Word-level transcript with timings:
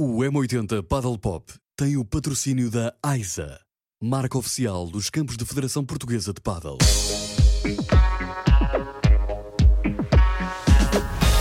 O 0.00 0.18
M80 0.18 0.80
Paddle 0.84 1.18
Pop 1.18 1.52
tem 1.76 1.96
o 1.96 2.04
patrocínio 2.04 2.70
da 2.70 2.94
AISA, 3.02 3.58
marca 4.00 4.38
oficial 4.38 4.86
dos 4.86 5.10
campos 5.10 5.36
de 5.36 5.44
Federação 5.44 5.84
Portuguesa 5.84 6.32
de 6.32 6.40
Paddle. 6.40 6.78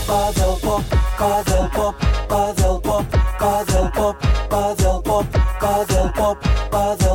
Paddle 0.07 0.59
pop, 0.59 0.83
paddle 1.19 1.69
pop, 1.69 1.99
paddle 2.27 2.81
pop, 2.81 3.05
paddle 3.37 3.91
pop, 3.91 4.19
paddle 4.49 5.03
pop, 5.03 5.29
paddle 5.59 6.13
pop, 6.13 6.39
paddle 6.71 6.97
pop. 6.97 7.06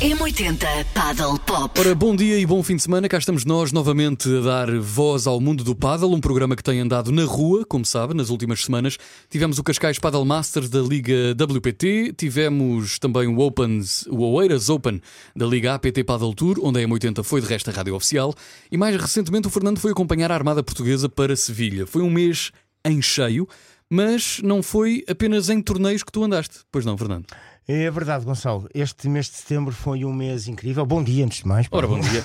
M80 0.00 0.86
Paddle 0.94 1.38
Pop. 1.40 1.78
Ora, 1.78 1.94
bom 1.94 2.16
dia 2.16 2.38
e 2.38 2.46
bom 2.46 2.62
fim 2.62 2.74
de 2.74 2.80
semana. 2.80 3.06
Cá 3.06 3.18
estamos 3.18 3.44
nós 3.44 3.70
novamente 3.70 4.34
a 4.34 4.40
dar 4.40 4.78
voz 4.78 5.26
ao 5.26 5.38
mundo 5.38 5.62
do 5.62 5.76
paddle, 5.76 6.14
um 6.14 6.20
programa 6.22 6.56
que 6.56 6.62
tem 6.62 6.80
andado 6.80 7.12
na 7.12 7.24
rua, 7.24 7.66
como 7.66 7.84
sabe, 7.84 8.14
nas 8.14 8.30
últimas 8.30 8.64
semanas. 8.64 8.96
Tivemos 9.28 9.58
o 9.58 9.62
Cascais 9.62 9.98
Paddle 9.98 10.24
Masters 10.24 10.70
da 10.70 10.80
Liga 10.80 11.36
WPT, 11.38 12.14
tivemos 12.16 12.98
também 12.98 13.26
o 13.26 13.38
Opens, 13.40 14.06
o 14.06 14.22
Oeiras 14.32 14.70
Open 14.70 15.02
da 15.36 15.44
Liga 15.44 15.74
APT 15.74 16.02
Paddle 16.02 16.34
Tour, 16.34 16.56
onde 16.62 16.82
a 16.82 16.88
M80 16.88 17.22
foi 17.22 17.42
de 17.42 17.46
resto 17.46 17.68
a 17.68 17.72
rádio 17.74 17.94
oficial, 17.94 18.34
e 18.72 18.78
mais 18.78 18.98
recentemente 18.98 19.48
o 19.48 19.50
Fernando 19.50 19.80
foi 19.80 19.90
acompanhar 19.90 20.32
a 20.32 20.34
Armada 20.34 20.62
Portuguesa 20.62 21.10
para 21.10 21.36
Sevilha. 21.36 21.86
Foi 21.86 22.00
um 22.00 22.08
mês 22.08 22.52
em 22.86 23.02
cheio, 23.02 23.46
mas 23.90 24.40
não 24.42 24.62
foi 24.62 25.04
apenas 25.06 25.50
em 25.50 25.60
torneios 25.60 26.02
que 26.02 26.10
tu 26.10 26.24
andaste. 26.24 26.60
Pois 26.72 26.86
não, 26.86 26.96
Fernando? 26.96 27.26
É 27.72 27.88
verdade, 27.88 28.24
Gonçalo. 28.24 28.68
Este 28.74 29.08
mês 29.08 29.26
de 29.26 29.36
setembro 29.36 29.72
foi 29.72 30.04
um 30.04 30.12
mês 30.12 30.48
incrível. 30.48 30.84
Bom 30.84 31.04
dia, 31.04 31.24
antes 31.24 31.38
de 31.38 31.46
mais. 31.46 31.68
Ora, 31.70 31.86
bom 31.86 32.00
dia. 32.00 32.24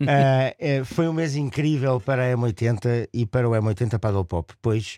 É, 0.58 0.82
foi 0.84 1.06
um 1.06 1.12
mês 1.12 1.36
incrível 1.36 2.00
para 2.00 2.32
a 2.32 2.34
M80 2.34 3.08
e 3.12 3.26
para 3.26 3.46
o 3.46 3.52
M80 3.52 3.98
Paddle 3.98 4.24
Pop, 4.24 4.54
pois 4.62 4.96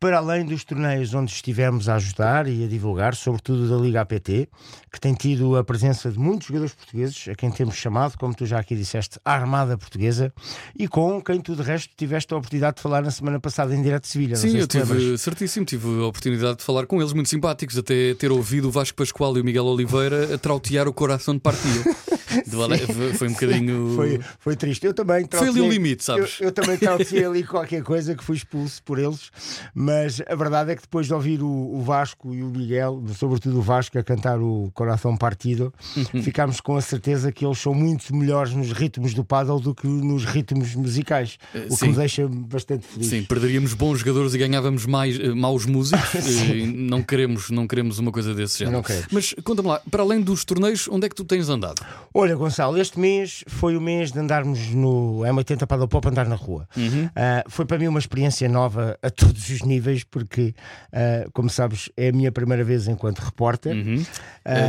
para 0.00 0.16
além 0.16 0.46
dos 0.46 0.64
torneios 0.64 1.12
onde 1.12 1.30
estivemos 1.30 1.86
a 1.86 1.96
ajudar 1.96 2.48
e 2.48 2.64
a 2.64 2.66
divulgar, 2.66 3.14
sobretudo 3.14 3.68
da 3.68 3.76
Liga 3.76 4.00
APT, 4.00 4.48
que 4.90 4.98
tem 4.98 5.12
tido 5.12 5.56
a 5.56 5.62
presença 5.62 6.10
de 6.10 6.18
muitos 6.18 6.48
jogadores 6.48 6.74
portugueses, 6.74 7.28
a 7.28 7.34
quem 7.34 7.50
temos 7.50 7.74
chamado, 7.74 8.16
como 8.16 8.34
tu 8.34 8.46
já 8.46 8.58
aqui 8.58 8.74
disseste, 8.74 9.20
a 9.22 9.32
Armada 9.34 9.76
Portuguesa, 9.76 10.32
e 10.74 10.88
com 10.88 11.20
quem 11.20 11.38
tu 11.38 11.54
de 11.54 11.62
resto 11.62 11.90
tiveste 11.94 12.32
a 12.32 12.38
oportunidade 12.38 12.76
de 12.76 12.82
falar 12.82 13.02
na 13.02 13.10
semana 13.10 13.38
passada 13.38 13.76
em 13.76 13.82
direto 13.82 14.04
de 14.04 14.08
Sevilha. 14.08 14.36
Sim, 14.36 14.56
eu 14.56 14.66
lembras. 14.72 15.02
tive, 15.02 15.18
certíssimo, 15.18 15.66
tive 15.66 15.86
a 16.00 16.06
oportunidade 16.06 16.58
de 16.58 16.64
falar 16.64 16.86
com 16.86 16.98
eles, 16.98 17.12
muito 17.12 17.28
simpáticos, 17.28 17.76
até 17.76 18.14
ter 18.14 18.32
ouvido 18.32 18.68
o 18.68 18.70
Vasco 18.70 18.96
Pascoal 18.96 19.36
e 19.36 19.42
o 19.42 19.44
Miguel 19.44 19.66
Oliveira 19.66 20.34
a 20.34 20.38
trautear 20.38 20.88
o 20.88 20.94
coração 20.94 21.34
de 21.34 21.40
partido. 21.40 21.84
Ale- 22.62 23.14
Foi 23.14 23.28
um 23.28 23.32
bocadinho. 23.32 23.92
Foi, 23.96 24.20
foi 24.38 24.56
triste. 24.56 24.84
Eu 24.86 24.94
também 24.94 25.26
Foi 25.30 25.48
ali 25.48 25.60
o 25.60 25.68
limite, 25.68 26.04
sabes? 26.04 26.38
Eu, 26.40 26.46
eu 26.46 26.52
também 26.52 26.76
trauteei 26.78 27.24
ali 27.24 27.44
qualquer 27.44 27.82
coisa 27.82 28.14
que 28.14 28.22
fui 28.24 28.36
expulso 28.36 28.82
por 28.82 28.98
eles, 28.98 29.30
mas 29.74 30.20
a 30.26 30.34
verdade 30.34 30.72
é 30.72 30.76
que 30.76 30.82
depois 30.82 31.06
de 31.06 31.14
ouvir 31.14 31.42
o, 31.42 31.48
o 31.48 31.82
Vasco 31.82 32.34
e 32.34 32.42
o 32.42 32.46
Miguel, 32.46 33.02
sobretudo 33.16 33.58
o 33.58 33.62
Vasco, 33.62 33.98
a 33.98 34.02
cantar 34.02 34.40
o 34.40 34.70
Coração 34.74 35.16
Partido, 35.16 35.72
Uhum. 36.14 36.22
ficámos 36.22 36.60
com 36.60 36.76
a 36.76 36.80
certeza 36.80 37.32
que 37.32 37.44
eles 37.44 37.58
são 37.58 37.74
muito 37.74 38.14
melhores 38.14 38.52
nos 38.54 38.72
ritmos 38.72 39.14
do 39.14 39.24
paddle 39.24 39.58
do 39.60 39.74
que 39.74 39.86
nos 39.86 40.24
ritmos 40.24 40.74
musicais, 40.74 41.38
o 41.54 41.68
que 41.70 41.76
sim. 41.76 41.88
me 41.88 41.94
deixa 41.94 42.28
bastante 42.28 42.86
feliz. 42.86 43.08
Sim, 43.08 43.22
perderíamos 43.24 43.74
bons 43.74 43.98
jogadores 44.00 44.34
e 44.34 44.38
ganhávamos 44.38 44.86
mais 44.86 45.18
eh, 45.18 45.28
maus 45.34 45.66
músicos. 45.66 46.00
Eh, 46.50 46.66
não 46.66 47.02
queremos, 47.02 47.50
não 47.50 47.66
queremos 47.66 47.98
uma 47.98 48.10
coisa 48.12 48.34
desse 48.34 48.58
género. 48.58 48.82
Mas 49.10 49.34
conta-me 49.44 49.68
lá, 49.68 49.80
para 49.90 50.02
além 50.02 50.20
dos 50.20 50.44
torneios, 50.44 50.88
onde 50.88 51.06
é 51.06 51.08
que 51.08 51.14
tu 51.14 51.24
tens 51.24 51.48
andado? 51.48 51.80
Olha, 52.20 52.36
Gonçalo, 52.36 52.76
este 52.78 53.00
mês 53.00 53.42
foi 53.46 53.74
o 53.78 53.80
mês 53.80 54.12
de 54.12 54.18
andarmos 54.18 54.68
no 54.74 55.20
M80 55.20 55.66
Paddle 55.66 55.88
Pop, 55.88 56.06
andar 56.06 56.28
na 56.28 56.34
rua. 56.34 56.68
Ah, 57.16 57.42
foi 57.48 57.64
para 57.64 57.78
mim 57.78 57.86
uma 57.88 57.98
experiência 57.98 58.46
nova 58.46 58.98
a 59.02 59.08
todos 59.08 59.48
os 59.48 59.62
níveis, 59.62 60.04
porque, 60.04 60.54
ah, 60.92 61.26
como 61.32 61.48
sabes, 61.48 61.88
é 61.96 62.08
a 62.08 62.12
minha 62.12 62.30
primeira 62.30 62.62
vez 62.62 62.86
enquanto 62.88 63.20
repórter. 63.20 63.74
Uhum. 63.74 64.04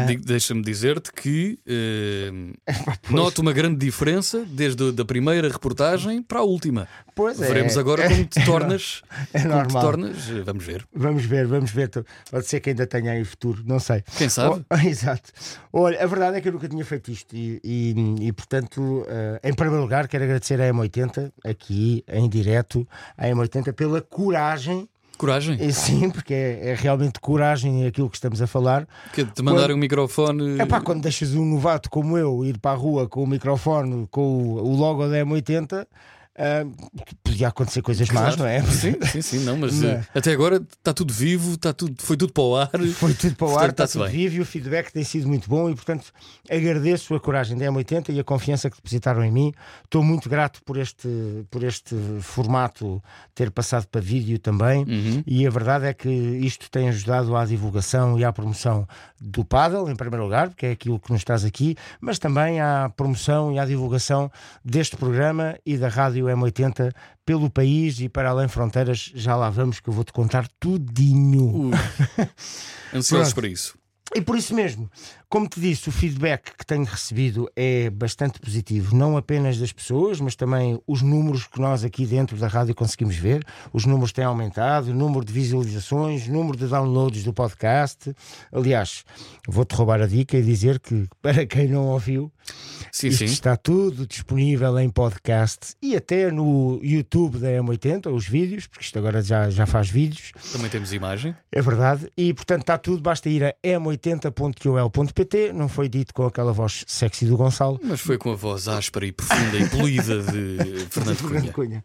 Di- 0.08 0.16
Deixa-me 0.18 0.62
dizer-te 0.62 1.12
que 1.12 1.60
noto 3.12 3.42
uma 3.42 3.52
grande 3.52 3.76
diferença 3.86 4.46
desde 4.48 5.02
a 5.02 5.04
primeira 5.06 5.50
reportagem 5.50 6.22
para 6.24 6.40
a 6.40 6.44
última. 6.44 6.88
Pois 7.14 7.42
é. 7.42 7.48
Veremos 7.48 7.78
agora 7.78 8.08
como 8.08 8.26
te 8.26 8.44
tornas. 8.46 9.02
é 9.34 9.42
como 9.42 9.54
te 9.54 9.58
normal. 9.74 9.84
tornas. 9.84 10.26
Vamos 10.46 10.64
ver. 10.64 10.88
Vamos 10.96 11.26
ver, 11.26 11.48
vamos 11.48 11.72
ver. 11.72 11.90
Pode 12.32 12.46
ser 12.48 12.62
que 12.62 12.70
ainda 12.70 12.88
tenha 12.88 13.12
aí 13.12 13.26
futuro, 13.26 13.62
não 13.66 13.78
sei. 13.80 14.02
Quem 14.18 14.30
sabe? 14.30 14.64
Oh, 14.70 14.76
exato. 14.88 15.30
Olha, 15.74 16.02
a 16.02 16.06
verdade 16.08 16.38
é 16.38 16.42
que 16.42 16.48
eu 16.48 16.54
nunca 16.54 16.70
tinha 16.70 16.86
feito 16.86 17.12
isto 17.12 17.36
e, 17.64 17.94
e- 17.96 18.28
e, 18.28 18.32
portanto, 18.34 19.06
eh, 19.08 19.40
em 19.44 19.54
primeiro 19.54 19.82
lugar, 19.82 20.08
quero 20.08 20.24
agradecer 20.24 20.60
à 20.62 20.66
M80, 20.74 21.32
aqui 21.44 22.04
em 22.08 22.30
direto, 22.30 22.88
à 23.18 23.28
M80, 23.28 23.74
pela 23.74 24.02
coragem, 24.02 24.88
Coragem. 25.18 25.58
e 25.60 25.72
sim, 25.72 26.10
porque 26.10 26.34
é, 26.34 26.70
é 26.70 26.76
realmente 26.76 27.20
coragem 27.20 27.86
aquilo 27.86 28.10
que 28.10 28.18
estamos 28.18 28.42
a 28.42 28.48
falar. 28.48 28.88
Que 29.14 29.24
te 29.26 29.42
mandarem 29.44 29.76
um 29.76 29.80
microfone. 29.80 30.60
É 30.60 30.66
pá, 30.66 30.82
quando 30.82 31.02
deixas 31.04 31.34
um 31.36 31.46
novato 31.46 31.90
como 31.90 32.18
eu 32.18 32.44
ir 32.46 32.58
para 32.58 32.72
a 32.72 32.76
rua 32.76 33.08
com 33.08 33.24
o 33.24 33.28
microfone, 33.28 34.08
com 34.10 34.22
o, 34.22 34.64
o 34.64 34.76
logo 34.76 35.08
da 35.08 35.18
M80, 35.26 35.86
ah, 36.44 36.66
podia 37.24 37.48
acontecer 37.50 37.82
coisas 37.82 38.10
más, 38.10 38.36
não 38.36 38.46
é? 38.48 38.62
Sim, 38.64 38.96
sim, 39.12 39.22
sim, 39.22 39.40
não, 39.40 39.58
mas 39.58 39.80
Não. 39.80 39.90
eh, 39.90 40.04
até 40.16 40.32
agora 40.32 40.56
está 40.78 40.94
tudo 40.94 41.14
vivo, 41.14 41.54
está 41.54 41.72
tudo, 41.74 41.96
foi 42.02 42.18
tudo 42.18 42.34
para 42.34 42.44
o 42.44 42.56
ar. 42.56 42.70
Foi 42.96 43.14
tudo 43.14 43.36
para 43.36 43.48
o 43.48 43.52
ar, 43.58 43.70
está 43.70 43.84
está-se 43.84 43.94
tudo 43.94 44.06
bem. 44.06 44.12
vivo 44.14 44.36
e 44.38 44.42
o 44.42 44.46
feedback 44.46 44.92
tem 44.92 45.04
sido 45.04 45.28
muito 45.28 45.48
bom 45.50 45.70
e, 45.70 45.76
portanto, 45.76 46.12
agradeço 46.50 47.14
a 47.16 47.20
coragem 47.20 47.58
da 47.58 47.66
M80 47.66 48.10
e 48.10 48.20
a 48.20 48.24
confiança 48.24 48.70
que 48.70 48.76
depositaram 48.78 49.24
em 49.24 49.32
mim. 49.32 49.54
Estou 49.84 50.04
muito 50.04 50.28
grato 50.30 50.62
por 50.64 50.78
este, 50.78 51.08
por 51.50 51.64
este 51.64 51.96
formato 52.22 53.02
ter 53.36 53.52
passado 53.52 53.86
para 53.88 54.02
vídeo 54.02 54.40
também 54.40 54.84
Uhum. 54.86 55.24
e 55.28 55.46
a 55.46 55.50
verdade 55.50 55.86
é 55.86 55.94
que 55.94 56.10
isto 56.10 56.70
tem 56.72 56.90
ajudado 56.90 57.36
à 57.36 57.46
divulgação 57.46 58.18
e 58.20 58.24
à 58.26 58.32
promoção 58.34 58.88
do 59.20 59.44
paddle, 59.46 59.90
em 59.90 59.96
primeiro 59.96 60.24
lugar, 60.24 60.50
porque 60.50 60.66
é 60.66 60.72
aquilo 60.72 61.00
que 61.00 61.12
nos 61.12 61.24
traz 61.24 61.44
aqui, 61.46 61.76
mas 62.00 62.18
também 62.18 62.60
à 62.60 62.90
promoção 62.96 63.52
e 63.52 63.60
à 63.60 63.66
divulgação 63.66 64.32
deste 64.64 64.96
programa 64.98 65.56
e 65.66 65.78
da 65.78 65.88
Rádio 65.88 66.30
M80 66.36 66.92
pelo 67.26 67.50
país 67.50 68.00
e 68.00 68.10
para 68.10 68.30
além 68.30 68.48
fronteiras. 68.48 69.12
Já 69.14 69.36
lá 69.36 69.50
vamos 69.50 69.80
que 69.80 69.90
eu 69.90 69.94
vou-te 69.94 70.12
contar 70.12 70.48
tudinho. 70.60 71.68
Ui. 71.68 71.72
Ansiosos 72.94 73.34
para 73.34 73.48
isso. 73.48 73.78
E 74.14 74.22
por 74.22 74.38
isso 74.38 74.54
mesmo, 74.54 74.90
como 75.32 75.48
te 75.48 75.62
disse, 75.62 75.88
o 75.88 75.94
feedback 75.94 76.58
que 76.58 76.66
tenho 76.66 76.84
recebido 76.84 77.50
é 77.56 77.90
bastante 77.90 78.38
positivo, 78.38 78.94
não 78.94 79.16
apenas 79.16 79.58
das 79.58 79.72
pessoas, 79.72 80.20
mas 80.20 80.36
também 80.36 80.78
os 80.86 81.02
números 81.02 81.48
que 81.48 81.58
nós 81.58 81.86
aqui 81.86 82.06
dentro 82.06 82.36
da 82.36 82.50
rádio 82.50 82.76
conseguimos 82.76 83.16
ver. 83.16 83.42
Os 83.72 83.86
números 83.86 84.12
têm 84.12 84.26
aumentado, 84.26 84.92
o 84.92 84.94
número 84.94 85.24
de 85.24 85.32
visualizações, 85.32 86.28
o 86.28 86.34
número 86.34 86.58
de 86.58 86.68
downloads 86.68 87.24
do 87.24 87.32
podcast. 87.32 88.14
Aliás, 88.52 89.06
vou-te 89.48 89.74
roubar 89.74 90.02
a 90.02 90.06
dica 90.06 90.36
e 90.38 90.42
dizer 90.42 90.82
que, 90.82 91.08
para 91.24 91.46
quem 91.46 91.70
não 91.70 91.88
ouviu, 91.88 92.30
Sim, 92.92 93.08
isto 93.08 93.20
sim. 93.20 93.26
está 93.26 93.56
tudo 93.56 94.06
disponível 94.06 94.78
em 94.80 94.90
podcast 94.90 95.76
e 95.82 95.96
até 95.96 96.30
no 96.30 96.78
YouTube 96.84 97.38
da 97.38 97.48
M80, 97.48 98.14
os 98.14 98.28
vídeos, 98.28 98.68
porque 98.68 98.84
isto 98.84 99.00
agora 99.00 99.22
já, 99.22 99.50
já 99.50 99.66
faz 99.66 99.90
vídeos. 99.90 100.34
Também 100.52 100.70
temos 100.70 100.92
imagem. 100.92 101.34
É 101.50 101.62
verdade, 101.62 102.12
e 102.18 102.34
portanto 102.34 102.62
está 102.62 102.78
tudo, 102.78 103.02
basta 103.02 103.30
ir 103.30 103.46
a 103.46 103.56
m80.ql.pt, 105.26 105.54
não 105.54 105.68
foi 105.68 105.88
dito 105.90 106.14
com 106.14 106.26
aquela 106.26 106.52
voz 106.54 106.84
sexy 106.88 107.26
do 107.26 107.38
Gonçalo. 107.38 107.80
Mas 107.84 108.00
foi 108.02 108.18
com 108.18 108.32
a 108.32 108.36
voz 108.36 108.68
áspera 108.68 109.06
e 109.06 109.12
profunda 109.12 109.58
e 109.58 109.70
poluída 109.70 110.22
de 110.24 110.86
Fernando 110.90 111.22
Cunha. 111.22 111.52
Cunha. 111.54 111.84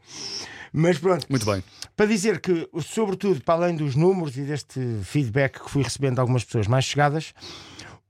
Mas 0.72 0.98
pronto, 0.98 1.26
Muito 1.30 1.46
bem. 1.46 1.62
para 1.96 2.06
dizer 2.06 2.40
que, 2.40 2.68
sobretudo, 2.82 3.40
para 3.42 3.64
além 3.64 3.76
dos 3.76 3.94
números 3.94 4.36
e 4.36 4.42
deste 4.42 4.80
feedback 5.04 5.60
que 5.62 5.70
fui 5.70 5.82
recebendo 5.82 6.14
de 6.14 6.20
algumas 6.20 6.44
pessoas 6.44 6.66
mais 6.66 6.84
chegadas, 6.84 7.32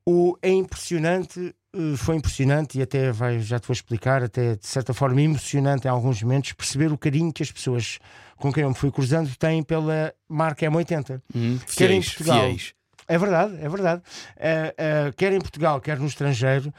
o, 0.04 0.36
é 0.42 0.50
impressionante, 0.50 1.54
eh, 1.74 1.96
foi 1.96 2.16
impressionante 2.16 2.78
e 2.78 2.82
até 2.82 3.12
vai, 3.12 3.38
já 3.40 3.58
te 3.60 3.68
vou 3.68 3.72
explicar, 3.72 4.22
até 4.22 4.56
de 4.56 4.66
certa 4.66 4.92
forma 4.94 5.20
emocionante 5.22 5.86
em 5.86 5.90
alguns 5.90 6.20
momentos, 6.22 6.52
perceber 6.54 6.90
o 6.92 6.98
carinho 6.98 7.32
que 7.32 7.42
as 7.42 7.52
pessoas 7.52 7.98
com 8.36 8.52
quem 8.52 8.62
eu 8.64 8.68
me 8.70 8.74
fui 8.74 8.90
cruzando 8.90 9.30
têm 9.36 9.62
pela 9.62 10.12
marca 10.28 10.66
M80. 10.66 11.20
Uhum. 11.34 11.58
Quer 11.76 11.90
em 11.90 12.02
Fiéis, 12.02 12.06
Portugal. 12.14 12.40
fiéis. 12.40 12.72
É 13.08 13.16
verdade, 13.18 13.56
é 13.60 13.68
verdade. 13.68 14.02
Eh, 14.36 14.74
eh, 14.76 15.12
quer 15.16 15.32
em 15.32 15.40
Portugal, 15.40 15.80
quer 15.80 15.98
no 15.98 16.06
estrangeiro, 16.06 16.72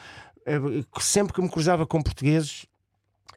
eh, 0.46 0.60
sempre 1.00 1.34
que 1.34 1.42
me 1.42 1.50
cruzava 1.50 1.86
com 1.88 2.02
portugueses 2.02 2.66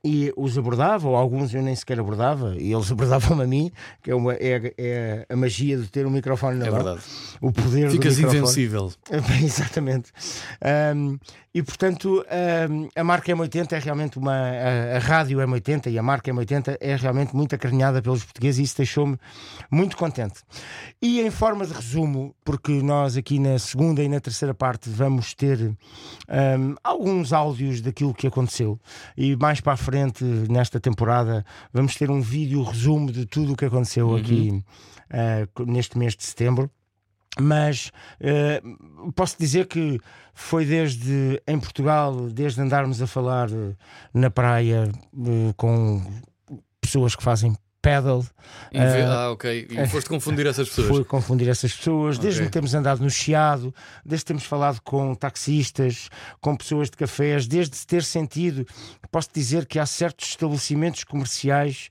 e 0.04 0.32
os 0.36 0.56
abordava, 0.56 1.08
ou 1.08 1.16
alguns 1.16 1.52
eu 1.54 1.62
nem 1.62 1.74
sequer 1.76 2.00
abordava, 2.00 2.54
e 2.58 2.72
eles 2.72 2.90
abordavam-me 2.92 3.42
a 3.42 3.46
mim, 3.46 3.70
que 4.02 4.10
é, 4.10 4.14
uma, 4.14 4.32
é, 4.34 4.72
é 4.78 5.26
a 5.28 5.36
magia 5.36 5.76
de 5.76 5.86
ter 5.88 6.06
um 6.06 6.10
microfone 6.10 6.58
na 6.58 6.66
É 6.66 6.70
mão. 6.70 6.82
verdade. 6.82 7.02
O 7.40 7.52
poder 7.52 7.90
Ficas 7.90 8.14
do 8.16 8.22
microfone. 8.22 8.38
invencível. 8.38 8.92
Exatamente. 9.42 10.10
Ahm, 10.62 11.16
e 11.52 11.62
portanto, 11.62 12.24
ahm, 12.30 12.88
a 12.94 13.02
marca 13.02 13.32
M80 13.32 13.72
é 13.72 13.78
realmente 13.80 14.18
uma. 14.18 14.32
A, 14.32 14.96
a 14.96 14.98
rádio 15.00 15.38
M80 15.38 15.90
e 15.90 15.98
a 15.98 16.02
marca 16.02 16.30
M80 16.32 16.76
é 16.80 16.94
realmente 16.94 17.34
muito 17.34 17.54
acarinhada 17.54 18.00
pelos 18.00 18.22
portugueses 18.24 18.60
e 18.60 18.62
isso 18.62 18.76
deixou-me 18.76 19.18
muito 19.70 19.96
contente. 19.96 20.42
E 21.02 21.20
em 21.20 21.30
forma 21.30 21.66
de 21.66 21.72
resumo, 21.72 22.34
porque 22.44 22.70
nós 22.82 23.16
aqui 23.16 23.38
na 23.40 23.58
segunda 23.58 24.00
e 24.02 24.08
na 24.08 24.20
terceira 24.20 24.54
parte 24.54 24.88
vamos 24.88 25.34
ter 25.34 25.72
ahm, 26.28 26.74
alguns 26.84 27.32
áudios 27.32 27.80
daquilo 27.80 28.14
que 28.14 28.28
aconteceu 28.28 28.78
e 29.16 29.34
mais 29.34 29.60
para 29.60 29.72
a 29.72 29.76
frente 29.76 29.89
frente 29.90 30.22
nesta 30.24 30.78
temporada. 30.78 31.44
Vamos 31.72 31.96
ter 31.96 32.08
um 32.10 32.20
vídeo 32.20 32.62
resumo 32.62 33.10
de 33.10 33.26
tudo 33.26 33.54
o 33.54 33.56
que 33.56 33.64
aconteceu 33.64 34.14
aqui 34.14 34.62
eh, 35.10 35.48
neste 35.66 35.98
mês 35.98 36.14
de 36.14 36.22
setembro. 36.22 36.70
Mas 37.40 37.90
eh, 38.20 38.62
posso 39.16 39.36
dizer 39.36 39.66
que 39.66 39.98
foi 40.32 40.64
desde 40.64 41.42
em 41.44 41.58
Portugal, 41.58 42.28
desde 42.30 42.60
andarmos 42.60 43.02
a 43.02 43.06
falar 43.08 43.50
eh, 43.50 43.74
na 44.14 44.30
praia 44.30 44.92
com 45.56 46.00
pessoas 46.80 47.16
que 47.16 47.22
fazem 47.22 47.56
paddle, 47.82 48.24
Em 48.72 48.80
ve- 48.80 49.02
ah, 49.02 49.30
ok. 49.30 49.66
E 49.70 49.86
foste 49.88 50.08
confundir 50.10 50.46
essas 50.46 50.68
pessoas. 50.68 50.88
foi 50.88 51.04
confundir 51.04 51.48
essas 51.48 51.72
pessoas, 51.74 52.18
desde 52.18 52.40
Ok. 52.40 52.46
que 52.48 52.52
temos 52.52 52.74
andado 52.74 53.02
no 53.02 53.08
Chiado, 53.10 53.74
desde 54.04 54.24
que 54.24 54.28
temos 54.28 54.44
falado 54.44 54.80
com 54.82 55.14
taxistas, 55.14 56.08
com 56.40 56.54
pessoas 56.56 56.90
de 56.90 56.96
cafés, 56.96 57.46
desde 57.46 57.86
ter 57.86 58.02
sentido, 58.04 58.66
posso 59.10 59.28
dizer 59.32 59.66
que 59.66 59.78
há 59.78 59.86
certos 59.86 60.28
estabelecimentos 60.28 61.04
comerciais 61.04 61.88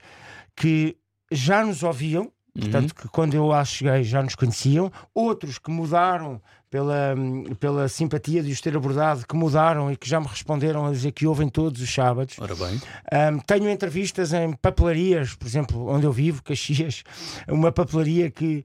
que 0.56 0.96
já 1.32 1.64
nos 1.66 1.84
ouviam, 1.84 2.32
portanto, 2.58 2.94
que 2.94 3.08
quando 3.08 3.34
eu 3.34 3.46
lá 3.48 3.64
cheguei 3.66 4.04
já 4.04 4.22
nos 4.22 4.36
conheciam, 4.36 4.92
outros 5.14 5.58
que 5.58 5.72
mudaram 5.72 6.42
pela, 6.70 7.16
pela 7.60 7.88
simpatia 7.88 8.44
de 8.44 8.52
os 8.52 8.62
ter 8.62 8.76
abordado, 8.76 9.26
que 9.28 9.36
mudaram 9.36 9.92
e 9.92 9.98
que 9.98 10.08
já 10.08 10.20
me 10.20 10.28
responderam 10.28 10.86
a 10.86 10.92
dizer 10.92 11.12
que 11.12 11.26
ouvem 11.26 11.50
todos 11.50 11.82
os 11.82 11.94
sábados. 11.94 12.36
Ora 12.40 12.56
bem. 12.56 12.82
Um, 13.12 13.40
tenho 13.40 13.70
entrevistas 13.70 14.34
em 14.34 14.54
papelarias, 14.54 15.36
por 15.36 15.48
exemplo, 15.48 15.90
onde 15.90 16.06
eu 16.06 16.12
vivo, 16.12 16.44
Caxias, 16.44 17.04
uma 17.48 17.72
papelaria 17.72 18.30
que 18.30 18.64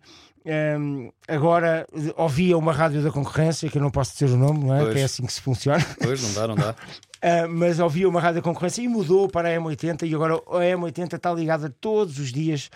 um, 0.78 1.10
agora 1.26 1.86
ouvia 2.16 2.58
uma 2.58 2.72
rádio 2.72 3.02
da 3.02 3.10
concorrência, 3.10 3.68
que 3.70 3.78
eu 3.78 3.82
não 3.82 3.90
posso 3.90 4.12
dizer 4.12 4.26
o 4.34 4.36
nome, 4.36 4.64
não 4.64 4.74
é? 4.74 4.80
Pois. 4.80 4.92
Que 4.92 5.00
é 5.00 5.04
assim 5.04 5.24
que 5.24 5.32
se 5.32 5.40
funciona, 5.40 5.84
Pois, 6.02 6.22
não 6.22 6.34
dá, 6.34 6.48
não 6.48 6.54
dá. 6.54 6.74
Uh, 7.24 7.48
mas 7.48 7.78
ouvia 7.80 8.06
uma 8.06 8.20
rádio 8.20 8.42
concorrência 8.42 8.82
e 8.82 8.88
mudou 8.88 9.26
para 9.30 9.48
a 9.48 9.52
M80 9.58 10.06
e 10.06 10.14
agora 10.14 10.34
a 10.34 10.76
M80 10.76 11.14
está 11.16 11.32
ligada 11.32 11.74
todos 11.80 12.18
os 12.18 12.30
dias 12.30 12.68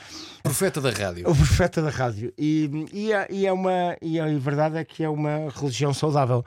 Profeta 0.43 0.81
da 0.81 0.89
rádio. 0.91 1.29
o 1.29 1.35
profeta 1.37 1.83
da 1.83 1.91
rádio. 1.91 2.33
E, 2.39 2.87
e, 2.91 3.13
é, 3.13 3.27
e 3.31 3.47
é 3.47 3.53
uma, 3.53 3.95
e 4.01 4.19
a 4.19 4.25
verdade 4.39 4.79
é 4.79 4.85
que 4.87 5.05
é 5.05 5.09
uma 5.09 5.51
religião 5.55 5.93
saudável. 5.93 6.43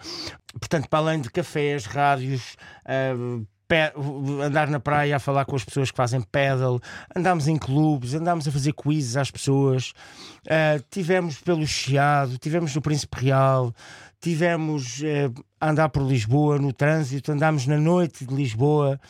Portanto, 0.60 0.90
para 0.90 0.98
além 1.00 1.22
de 1.22 1.30
cafés, 1.30 1.86
rádios, 1.86 2.56
ah, 2.86 3.14
pe- 3.61 3.61
andar 4.44 4.68
na 4.68 4.80
praia 4.80 5.16
a 5.16 5.20
falar 5.20 5.46
com 5.46 5.56
as 5.56 5.64
pessoas 5.64 5.92
que 5.92 5.98
fazem 5.98 6.22
pedal, 6.22 6.80
andámos 7.16 7.48
em 7.48 7.58
clubes, 7.58 8.14
andámos 8.14 8.48
a 8.48 8.52
fazer 8.52 8.74
quizzes 8.74 9.18
às 9.18 9.32
pessoas, 9.32 9.94
ah, 10.50 10.82
tivemos 10.90 11.38
pelo 11.40 11.66
Chiado, 11.66 12.38
tivemos 12.38 12.74
no 12.76 12.82
Príncipe 12.82 13.26
Real. 13.26 13.74
Tivemos 14.24 15.02
eh, 15.04 15.32
a 15.60 15.72
andar 15.72 15.90
por 15.90 16.04
Lisboa 16.04 16.60
no 16.60 16.72
trânsito, 16.72 17.32
andámos 17.32 17.66
na 17.66 17.80
noite 17.80 18.24
de 18.24 18.32
Lisboa, 18.36 19.02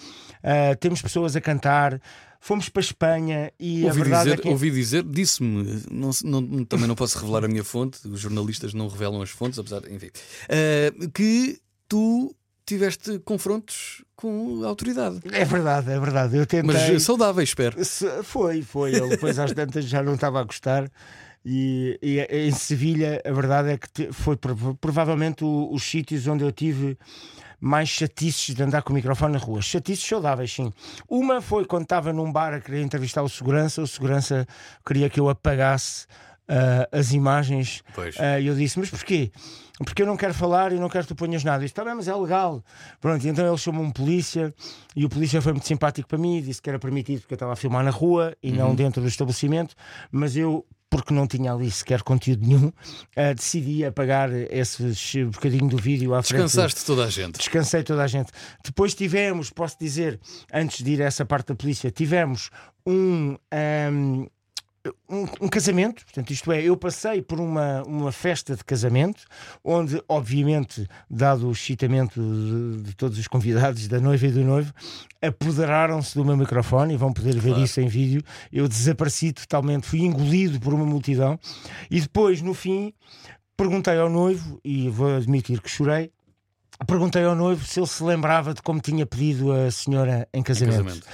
ah, 0.41 0.73
temos 0.79 1.01
pessoas 1.01 1.35
a 1.35 1.41
cantar, 1.41 1.99
fomos 2.39 2.69
para 2.69 2.79
a 2.79 2.85
Espanha 2.85 3.51
e 3.59 3.83
a 3.83 3.87
Ouvi 3.87 3.99
verdade 4.03 4.23
dizer, 4.23 4.39
é 4.39 4.41
que 4.41 4.47
ouvi 4.47 4.71
dizer, 4.71 5.03
disse-me, 5.03 5.81
também 6.65 6.87
não 6.87 6.95
posso 6.95 7.19
revelar 7.19 7.43
a 7.43 7.47
minha 7.49 7.63
fonte, 7.63 8.07
os 8.07 8.21
jornalistas 8.21 8.73
não 8.73 8.87
revelam 8.87 9.21
as 9.21 9.29
fontes, 9.29 9.59
apesar, 9.59 9.81
enfim, 9.91 10.09
eh, 10.47 10.93
que 11.13 11.59
tu 11.89 12.33
tiveste 12.65 13.19
confrontos 13.19 14.03
com 14.15 14.61
a 14.63 14.67
autoridade. 14.67 15.19
É 15.31 15.43
verdade, 15.45 15.91
é 15.91 15.99
verdade. 15.99 16.37
Eu 16.37 16.45
tentei. 16.45 16.73
Mas 16.73 16.89
eh, 16.89 16.99
saudáveis, 16.99 17.49
espero. 17.49 17.77
Foi, 18.23 18.61
foi. 18.61 18.93
Ele 18.95 19.09
depois 19.09 19.37
às 19.39 19.51
tantas 19.53 19.85
já 19.85 20.01
não 20.03 20.15
estava 20.15 20.39
a 20.39 20.43
gostar. 20.43 20.89
E, 21.43 21.97
e 22.03 22.19
em 22.19 22.51
Sevilha, 22.51 23.19
a 23.25 23.31
verdade 23.31 23.69
é 23.71 23.77
que 23.77 23.89
te- 23.91 24.11
foi 24.11 24.35
prov- 24.37 24.75
provavelmente 24.79 25.43
o- 25.43 25.69
os 25.73 25.81
sítios 25.83 26.27
onde 26.27 26.43
eu 26.43 26.51
tive 26.51 26.95
mais 27.59 27.89
chatices 27.89 28.53
de 28.55 28.61
andar 28.61 28.83
com 28.83 28.91
o 28.91 28.95
microfone 28.95 29.33
na 29.33 29.39
rua. 29.39 29.59
Chatices 29.61 30.07
saudáveis, 30.07 30.51
sim. 30.53 30.71
Uma 31.09 31.41
foi 31.41 31.65
quando 31.65 31.83
estava 31.83 32.13
num 32.13 32.31
bar 32.31 32.53
a 32.53 32.59
querer 32.59 32.81
entrevistar 32.81 33.23
o 33.23 33.29
segurança, 33.29 33.81
o 33.81 33.87
segurança 33.87 34.47
queria 34.85 35.09
que 35.09 35.19
eu 35.19 35.29
apagasse 35.29 36.05
ah, 36.51 36.87
as 36.91 37.13
imagens 37.13 37.81
ah, 38.19 38.39
E 38.39 38.47
eu 38.47 38.55
disse, 38.55 38.77
mas 38.77 38.89
porquê? 38.89 39.31
Porque 39.83 40.03
eu 40.03 40.05
não 40.05 40.15
quero 40.17 40.33
falar 40.33 40.71
e 40.73 40.75
não 40.79 40.89
quero 40.89 41.05
que 41.05 41.13
tu 41.13 41.15
ponhas 41.15 41.43
nada. 41.43 41.65
Isto 41.65 41.73
está 41.73 41.83
bem, 41.85 41.95
mas 41.95 42.07
é 42.07 42.13
legal. 42.15 42.63
Pronto, 42.99 43.25
então 43.27 43.47
ele 43.47 43.57
chamou 43.57 43.83
um 43.83 43.89
polícia 43.89 44.53
e 44.95 45.05
o 45.05 45.09
polícia 45.09 45.41
foi 45.41 45.53
muito 45.53 45.65
simpático 45.67 46.07
para 46.07 46.19
mim, 46.19 46.39
disse 46.41 46.61
que 46.61 46.69
era 46.69 46.77
permitido 46.77 47.21
porque 47.21 47.33
eu 47.33 47.37
estava 47.37 47.53
a 47.53 47.55
filmar 47.55 47.83
na 47.83 47.89
rua 47.89 48.35
e 48.43 48.51
Uhum. 48.51 48.57
não 48.57 48.75
dentro 48.75 49.01
do 49.01 49.07
estabelecimento, 49.07 49.73
mas 50.11 50.35
eu. 50.35 50.65
Porque 50.87 51.13
não 51.13 51.25
tinha 51.25 51.53
ali 51.53 51.71
sequer 51.71 52.01
conteúdo 52.03 52.45
nenhum, 52.45 52.69
ah, 53.15 53.31
decidi 53.33 53.85
apagar 53.85 54.29
esse 54.33 55.23
bocadinho 55.23 55.69
do 55.69 55.77
vídeo 55.77 56.13
à 56.13 56.21
frente. 56.21 56.41
Descansaste 56.43 56.85
toda 56.85 57.05
a 57.05 57.09
gente. 57.09 57.37
Descansei 57.37 57.81
toda 57.81 58.03
a 58.03 58.07
gente. 58.07 58.29
Depois 58.61 58.93
tivemos, 58.93 59.49
posso 59.49 59.77
dizer, 59.79 60.19
antes 60.53 60.83
de 60.83 60.91
ir 60.91 61.01
a 61.01 61.05
essa 61.05 61.25
parte 61.25 61.47
da 61.47 61.55
polícia, 61.55 61.89
tivemos 61.89 62.49
um. 62.85 63.37
ahm, 63.51 64.25
um, 65.09 65.23
um 65.41 65.47
casamento, 65.47 66.03
portanto, 66.03 66.31
isto 66.31 66.51
é, 66.51 66.61
eu 66.61 66.75
passei 66.75 67.21
por 67.21 67.39
uma, 67.39 67.83
uma 67.83 68.11
festa 68.11 68.55
de 68.55 68.63
casamento, 68.63 69.23
onde, 69.63 70.01
obviamente, 70.09 70.87
dado 71.09 71.47
o 71.47 71.51
excitamento 71.51 72.19
de, 72.19 72.83
de 72.83 72.95
todos 72.95 73.17
os 73.17 73.27
convidados, 73.27 73.87
da 73.87 73.99
noiva 73.99 74.25
e 74.25 74.31
do 74.31 74.41
noivo, 74.43 74.73
apoderaram-se 75.21 76.15
do 76.15 76.25
meu 76.25 76.35
microfone 76.35 76.93
e 76.93 76.97
vão 76.97 77.13
poder 77.13 77.35
ver 77.35 77.49
Claro. 77.49 77.63
isso 77.63 77.79
em 77.79 77.87
vídeo. 77.87 78.23
Eu 78.51 78.67
desapareci 78.67 79.31
totalmente, 79.31 79.85
fui 79.87 79.99
engolido 80.01 80.59
por 80.59 80.73
uma 80.73 80.85
multidão 80.85 81.39
e 81.89 82.01
depois, 82.01 82.41
no 82.41 82.53
fim, 82.53 82.93
perguntei 83.55 83.97
ao 83.97 84.09
noivo, 84.09 84.59
e 84.63 84.89
vou 84.89 85.15
admitir 85.15 85.61
que 85.61 85.69
chorei. 85.69 86.11
Perguntei 86.87 87.23
ao 87.23 87.35
noivo 87.35 87.63
se 87.63 87.79
ele 87.79 87.85
se 87.85 88.03
lembrava 88.03 88.55
de 88.55 88.61
como 88.63 88.79
tinha 88.79 89.05
pedido 89.05 89.51
a 89.51 89.69
senhora 89.69 90.27
em 90.33 90.41
casamento. 90.41 90.83
casamento. 90.83 91.07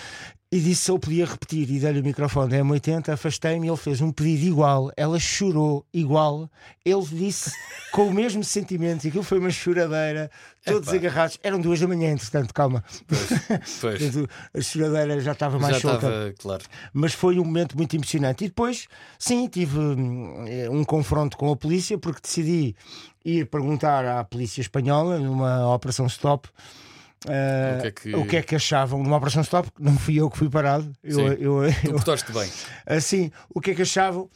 E 0.50 0.62
disse 0.62 0.84
se 0.84 0.92
eu 0.92 0.98
podia 0.98 1.26
repetir 1.26 1.70
e 1.70 1.78
dei-lhe 1.78 2.00
o 2.00 2.04
microfone 2.04 2.52
da 2.52 2.58
M80, 2.60 3.10
afastei-me 3.10 3.68
e 3.68 3.70
ele 3.70 3.76
fez 3.76 4.00
um 4.00 4.14
pedido 4.14 4.46
igual. 4.46 4.90
Ela 4.96 5.20
chorou 5.20 5.86
igual. 5.94 6.50
Ele 6.86 7.06
disse 7.06 7.52
com 7.92 8.08
o 8.08 8.14
mesmo 8.14 8.42
sentimento 8.46 9.04
e 9.04 9.10
aquilo 9.10 9.24
foi 9.24 9.40
uma 9.40 9.50
choradeira, 9.50 10.32
todos 10.64 10.88
Epá. 10.88 10.96
agarrados. 10.96 11.38
Eram 11.44 11.60
duas 11.60 11.82
da 11.82 11.88
manhã, 11.90 12.12
entretanto, 12.12 12.54
calma. 12.54 12.82
Pois. 13.08 14.00
Portanto, 14.00 14.30
a 14.54 14.62
choradeira 14.62 15.20
já 15.20 15.34
estava 15.34 15.60
mais 15.60 15.76
Já 15.76 15.82
solta 15.82 16.08
estava, 16.08 16.34
claro. 16.40 16.64
mas 16.94 17.14
foi 17.14 17.38
um 17.40 17.44
momento 17.44 17.76
muito 17.76 17.94
emocionante. 17.98 18.46
E 18.46 18.48
depois, 18.48 18.88
sim, 19.20 19.50
tive 19.50 19.78
hum, 19.78 20.46
eh, 20.48 20.70
um 20.70 20.86
confronto 20.86 21.36
com 21.36 21.52
a 21.52 21.58
polícia 21.58 21.98
porque 21.98 22.22
decidi 22.22 22.74
ir 23.26 23.48
perguntar 23.48 24.06
à 24.06 24.24
polícia 24.24 24.62
espanhola 24.62 25.20
numa 25.20 25.76
operação 25.76 26.06
stop. 26.08 26.48
Eh, 27.28 27.76
O 27.78 27.82
que 27.82 27.88
é 27.88 27.92
que- 27.92 28.16
o 28.16 28.26
que 28.26 28.36
é 28.38 28.42
que 28.42 28.56
achavam 28.56 29.02
numa 29.04 29.18
operação 29.18 29.42
stop? 29.42 29.70
Não 29.80 29.98
fui 29.98 30.16
eu 30.20 30.30
que 30.30 30.38
fui 30.38 30.50
parado. 30.50 30.92
Eu, 31.04 31.16
Sim. 31.16 31.26
eu, 31.40 31.64
eu, 31.64 31.74
Tu 31.84 31.92
portaste 31.92 32.32
bem. 32.32 32.50
assim, 32.86 33.32
o 33.54 33.60
que 33.62 33.72
é 33.72 33.76
que 33.76 33.82
achavam? 33.82 34.30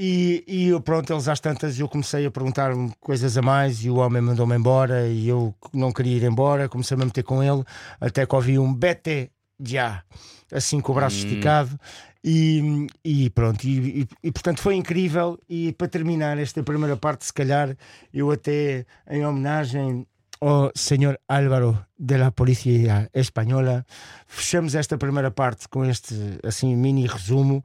E, 0.00 0.44
e 0.46 0.68
eu, 0.68 0.80
pronto, 0.80 1.12
eles 1.12 1.26
às 1.26 1.40
tantas 1.40 1.78
eu 1.80 1.88
comecei 1.88 2.24
a 2.24 2.30
perguntar-me 2.30 2.92
coisas 3.00 3.36
a 3.36 3.42
mais 3.42 3.84
e 3.84 3.90
o 3.90 3.96
homem 3.96 4.22
mandou-me 4.22 4.54
embora 4.54 5.08
e 5.08 5.28
eu 5.28 5.52
não 5.72 5.90
queria 5.92 6.16
ir 6.18 6.22
embora, 6.22 6.68
comecei 6.68 6.96
-me 6.96 7.02
a 7.02 7.06
meter 7.06 7.24
com 7.24 7.42
ele, 7.42 7.64
até 8.00 8.24
que 8.24 8.32
ouvi 8.34 8.58
um 8.60 8.72
bete 8.72 9.28
já, 9.60 10.04
assim 10.52 10.80
com 10.80 10.92
o 10.92 10.94
braço 10.94 11.16
esticado. 11.18 11.76
E, 12.22 12.86
e 13.04 13.30
pronto, 13.30 13.64
e, 13.64 14.02
e- 14.02 14.08
e, 14.22 14.30
portanto 14.32 14.60
foi 14.60 14.76
incrível. 14.76 15.36
E 15.48 15.72
para 15.72 15.88
terminar 15.88 16.38
esta 16.38 16.62
primeira 16.62 16.96
parte, 16.96 17.24
se 17.24 17.32
calhar 17.32 17.76
eu 18.14 18.30
até 18.30 18.86
em 19.10 19.24
homenagem 19.26 20.06
ao 20.40 20.70
senhor 20.74 21.18
Álvaro 21.28 21.86
de 21.98 22.16
la 22.16 22.30
Polícia 22.30 23.08
Espanhola, 23.12 23.84
fechamos 24.26 24.74
esta 24.74 24.98
primeira 24.98 25.30
parte 25.30 25.68
com 25.68 25.84
este 25.84 26.14
assim 26.44 26.76
mini 26.76 27.06
resumo 27.06 27.64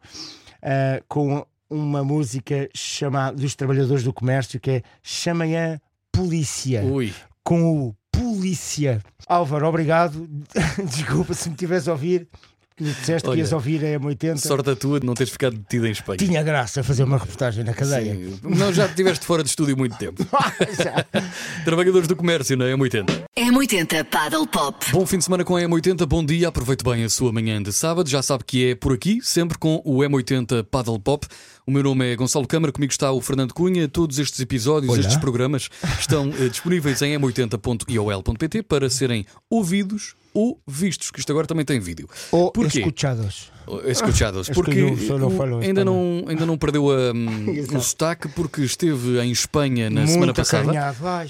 eh, 0.61 1.03
com 1.07 1.45
uma 1.69 2.03
música 2.03 2.69
chamada 2.73 3.37
dos 3.37 3.55
Trabalhadores 3.55 4.03
do 4.03 4.13
Comércio 4.13 4.59
que 4.59 4.71
é 4.71 4.81
Chamanhã 5.01 5.79
Polícia 6.11 6.83
Ui. 6.83 7.13
com 7.43 7.87
o 7.87 7.95
Polícia. 8.11 9.01
Álvaro, 9.27 9.67
obrigado. 9.67 10.29
Desculpa 10.85 11.33
se 11.33 11.49
me 11.49 11.55
tivesse 11.55 11.89
a 11.89 11.93
ouvir. 11.93 12.27
Que 12.75 12.83
Disseste 12.83 13.23
que 13.23 13.29
Olha, 13.29 13.39
ias 13.39 13.51
ouvir 13.51 13.83
a 13.83 13.99
M80. 13.99 14.37
Sorte 14.37 14.69
a 14.69 14.75
tua 14.75 14.99
de 14.99 15.05
não 15.05 15.13
teres 15.13 15.31
ficado 15.31 15.55
detido 15.57 15.87
em 15.87 15.91
Espanha. 15.91 16.17
Tinha 16.17 16.43
graça 16.43 16.83
fazer 16.83 17.03
uma 17.03 17.17
reportagem 17.17 17.63
na 17.63 17.73
cadeia. 17.73 18.13
Sim. 18.15 18.39
Não, 18.43 18.73
já 18.73 18.85
estiveste 18.85 19.25
fora 19.25 19.43
de 19.43 19.49
estúdio 19.49 19.77
muito 19.77 19.95
tempo. 19.97 20.25
Já. 20.77 21.05
Trabalhadores 21.63 22.07
do 22.07 22.15
comércio 22.15 22.57
na 22.57 22.65
M80. 22.65 23.25
M80 23.37 24.03
Paddle 24.05 24.47
Pop. 24.47 24.85
Bom 24.91 25.05
fim 25.05 25.17
de 25.17 25.23
semana 25.23 25.43
com 25.43 25.55
a 25.55 25.61
M80, 25.61 26.05
bom 26.05 26.25
dia, 26.25 26.47
aproveite 26.47 26.83
bem 26.83 27.03
a 27.03 27.09
sua 27.09 27.31
manhã 27.31 27.61
de 27.61 27.71
sábado. 27.71 28.09
Já 28.09 28.21
sabe 28.21 28.43
que 28.43 28.71
é 28.71 28.75
por 28.75 28.93
aqui, 28.93 29.19
sempre 29.21 29.57
com 29.57 29.81
o 29.85 29.99
M80 29.99 30.63
Paddle 30.63 30.99
Pop. 30.99 31.27
O 31.65 31.71
meu 31.71 31.83
nome 31.83 32.11
é 32.11 32.15
Gonçalo 32.15 32.47
Câmara, 32.47 32.71
comigo 32.71 32.91
está 32.91 33.11
o 33.11 33.21
Fernando 33.21 33.53
Cunha. 33.53 33.87
Todos 33.87 34.19
estes 34.19 34.39
episódios, 34.39 34.91
Olá. 34.91 34.99
estes 34.99 35.17
programas 35.17 35.69
estão 35.99 36.31
eh, 36.39 36.49
disponíveis 36.49 37.01
em 37.01 37.17
m80.iol.pt 37.17 38.63
para 38.63 38.89
serem 38.89 39.25
ouvidos 39.49 40.15
ou 40.33 40.59
vistos, 40.67 41.11
que 41.11 41.19
isto 41.19 41.31
agora 41.31 41.45
também 41.47 41.63
tem 41.65 41.79
vídeo. 41.79 42.09
Ou 42.31 42.51
Porquê? 42.51 42.79
escuchados. 42.79 43.51
Escuchados, 43.85 44.49
Es 44.49 44.55
que 44.57 44.61
porque 44.61 44.77
eu 44.79 44.89
ainda, 45.61 45.85
não, 45.85 46.25
ainda 46.27 46.45
não 46.45 46.57
perdeu 46.57 46.91
a, 46.91 47.13
hum, 47.13 47.45
o 47.77 47.81
sotaque 47.81 48.27
porque 48.29 48.61
esteve 48.61 49.19
em 49.21 49.31
Espanha 49.31 49.89
na 49.89 50.01
Muito 50.01 50.11
semana 50.11 50.33
passada. 50.33 50.71
Ai. 50.71 51.27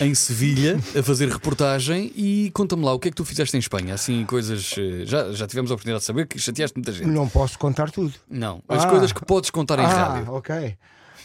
Em 0.00 0.14
Sevilha, 0.14 0.78
a 0.98 1.02
fazer 1.02 1.28
reportagem 1.30 2.12
e 2.14 2.50
conta-me 2.52 2.84
lá 2.84 2.92
o 2.92 2.98
que 2.98 3.08
é 3.08 3.10
que 3.10 3.16
tu 3.16 3.24
fizeste 3.24 3.56
em 3.56 3.60
Espanha? 3.60 3.94
Assim, 3.94 4.24
coisas. 4.26 4.74
eh, 4.76 5.04
Já, 5.06 5.32
já 5.32 5.46
tivemos 5.46 5.70
a 5.70 5.74
oportunidade 5.74 6.02
de 6.02 6.06
saber 6.06 6.26
que 6.26 6.38
chateaste 6.38 6.76
muita 6.76 6.92
gente. 6.92 7.06
Não 7.06 7.28
posso 7.28 7.58
contar 7.58 7.90
tudo. 7.90 8.12
Não, 8.28 8.62
as 8.68 8.84
Ah. 8.84 8.88
coisas 8.88 9.12
que 9.12 9.24
podes 9.24 9.48
contar 9.50 9.78
em 9.78 9.84
ah, 9.84 9.88
rádio. 9.88 10.32
ok. 10.32 10.76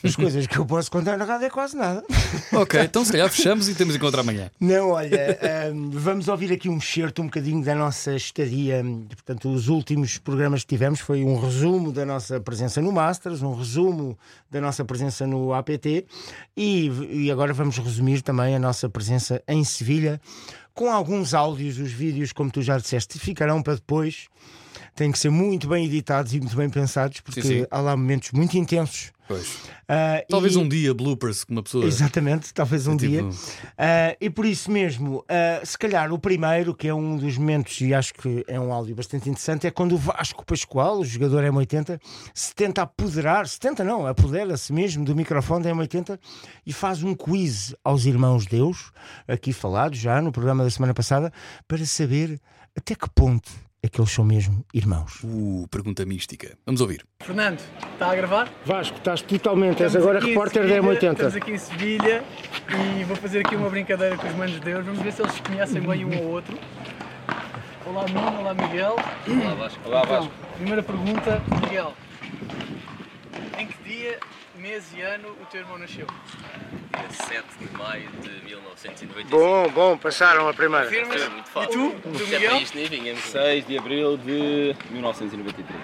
As 0.04 0.16
coisas 0.16 0.46
que 0.48 0.58
eu 0.58 0.66
posso 0.66 0.92
contar 0.92 1.18
na 1.18 1.26
rádio 1.26 1.48
é 1.48 1.50
quase 1.50 1.76
nada. 1.76 2.04
Ok, 2.54 2.80
então 2.80 3.04
se 3.04 3.12
calhar 3.12 3.30
fechamos 3.30 3.68
e 3.68 3.76
temos 3.76 3.96
encontro 3.96 4.20
amanhã. 4.22 4.50
Não, 4.60 4.92
olha, 4.92 5.38
ahm, 5.42 5.90
vamos 5.92 6.28
ouvir 6.28 6.54
aqui 6.54 6.70
um 6.70 6.78
excerto 6.78 7.22
um 7.22 7.26
bocadinho 7.26 7.64
da 7.64 7.76
nossa 7.76 8.16
estadia. 8.16 8.84
Portanto, 9.10 9.50
os 9.50 9.68
últimos 9.68 10.18
programas 10.18 10.62
que 10.62 10.68
tivemos 10.68 11.00
foi 11.00 11.24
um 11.24 11.40
resumo 11.40 11.92
da 11.92 12.06
nossa 12.06 12.40
presença 12.40 12.82
no 12.82 12.92
Masters, 12.92 13.42
um 13.42 13.54
resumo 13.54 14.18
da 14.50 14.62
nossa 14.62 14.86
presença 14.86 15.26
no 15.26 15.54
APT 15.54 16.06
e, 16.56 16.88
e 17.26 17.32
agora 17.32 17.54
vamos 17.54 17.78
resumir 17.78 18.22
também 18.22 18.56
a 18.56 18.60
nossa 18.60 18.88
presença 18.88 19.42
em 19.48 19.64
Sevilha 19.64 20.22
com 20.74 20.92
alguns 20.92 21.34
áudios. 21.34 21.80
Os 21.80 21.92
vídeos, 21.92 22.32
como 22.32 22.52
tu 22.52 22.62
já 22.62 22.78
disseste, 22.78 23.18
ficarão 23.18 23.64
para 23.64 23.76
depois. 23.76 24.28
Têm 24.94 25.12
que 25.12 25.20
ser 25.20 25.30
muito 25.30 25.68
bem 25.68 25.86
editados 25.86 26.34
e 26.34 26.40
muito 26.40 26.56
bem 26.56 26.70
pensados 26.70 27.20
porque 27.20 27.42
Sim, 27.42 27.48
sim. 27.48 27.66
há 27.70 27.80
lá 27.80 27.98
momentos 27.98 28.32
muito 28.32 28.58
intensos. 28.58 29.12
Ah, 29.88 30.24
Talvez 30.30 30.56
e- 30.56 30.58
um 30.58 30.68
dia 30.68 30.94
bloopers 30.94 31.44
que 31.44 31.52
uma 31.52 31.62
pessoa. 31.64 31.86
Exatamente, 31.86 32.54
talvez 32.54 32.88
um 32.88 32.96
Tipo- 32.98 33.30
dia. 33.30 33.40
Ah, 33.78 34.16
e 34.20 34.30
por 34.30 34.46
isso 34.46 34.72
mesmo, 34.72 35.24
ah, 35.30 35.62
se 35.66 35.78
calhar 35.78 36.12
o 36.12 36.20
primeiro, 36.20 36.74
que 36.76 36.88
é 36.88 36.94
um 36.94 37.18
dos 37.18 37.38
momentos, 37.38 37.80
e 37.82 37.94
acho 37.94 38.14
que 38.14 38.44
é 38.48 38.60
um 38.60 38.72
áudio 38.74 38.96
bastante 38.96 39.30
interessante, 39.30 39.68
é 39.68 39.72
quando 39.72 39.94
o 39.94 39.98
Vasco 39.98 40.46
Pascoal, 40.46 41.00
o 41.00 41.06
jogador 41.06 41.44
M80, 41.44 42.00
se 42.34 42.54
tenta 42.56 42.82
apoderar, 42.84 43.48
se 43.48 43.60
tenta 43.60 43.84
não, 43.84 44.06
apodera-se 44.08 44.72
mesmo 44.74 45.04
do 45.06 45.16
microfone 45.16 45.64
da 45.64 45.70
M80 45.72 46.20
e 46.66 46.74
faz 46.74 47.04
um 47.04 47.14
quiz 47.14 47.76
aos 47.84 48.06
irmãos 48.06 48.46
Deus, 48.46 48.92
aqui 49.28 49.52
falado 49.54 49.96
já 49.96 50.22
no 50.22 50.32
programa 50.32 50.64
da 50.64 50.70
semana 50.70 50.94
passada, 50.94 51.32
para 51.68 51.86
saber 51.86 52.40
até 52.78 52.94
que 52.96 53.10
ponto 53.10 53.50
é 53.86 53.90
que 53.90 54.02
eles 54.02 54.12
são 54.12 54.26
mesmo 54.26 54.66
irmãos. 54.74 55.22
Uh, 55.24 55.68
pergunta 55.70 56.04
mística. 56.06 56.58
Vamos 56.66 56.82
ouvir. 56.82 57.06
Fernando, 57.22 57.60
está 57.94 58.12
a 58.12 58.16
gravar? 58.16 58.52
Vasco, 58.66 58.98
estás 58.98 59.22
totalmente, 59.22 59.84
Estamos 59.84 60.08
aqui 60.08 60.32
em 60.32 60.38
Sevilha, 60.50 61.12
Estamos 61.12 61.36
aqui 61.36 61.52
em 61.52 61.58
Sevilha 61.58 62.24
e 63.00 63.04
vou 63.04 63.16
fazer 63.16 63.46
aqui 63.46 63.56
uma 63.56 63.70
brincadeira 63.70 64.18
com 64.18 64.28
os 64.28 64.36
manos 64.36 64.54
de 64.54 64.60
Deus. 64.62 64.84
Vamos 64.84 65.02
ver 65.02 65.14
se 65.14 65.22
eles 65.22 65.34
se 65.34 65.42
conhecem 65.42 65.82
bem 65.82 66.04
um 66.04 66.18
ao 66.18 66.24
outro. 66.24 66.58
Olá 67.86 68.06
Nuno, 68.08 68.40
olá 68.40 68.54
Miguel. 68.56 68.96
Olá 69.28 69.54
Vasco. 69.54 69.80
Olá 69.86 70.04
Vasco. 70.04 70.32
primeira 70.56 70.82
pergunta, 70.82 71.42
Miguel. 71.62 71.94
Em 73.60 73.68
que 73.68 73.84
dia, 73.84 74.20
mês 74.58 74.92
e 74.98 75.02
ano 75.02 75.30
o 75.30 75.46
teu 75.46 75.62
irmão 75.62 75.78
nasceu? 75.78 76.08
Dia 76.98 77.10
7 77.12 77.44
de 77.60 77.78
maio 77.78 78.10
de 78.22 78.30
1995. 78.46 79.30
Bom, 79.30 79.70
bom, 79.70 79.98
passaram 79.98 80.48
a 80.48 80.54
primeira. 80.54 80.88
Firmas? 80.88 81.22
Foi 81.22 81.30
muito 81.30 81.48
E 81.48 81.52
fácil. 81.52 81.92
tu, 82.02 82.10
tu 82.12 82.18
Se 82.26 82.36
é 82.36 82.40
Miguel? 82.40 82.58
isto, 82.58 82.78
nem 82.78 82.86
vínhamos. 82.88 83.22
6 83.24 83.68
de 83.68 83.78
abril 83.78 84.18
de 84.18 84.76
1993. 84.92 85.80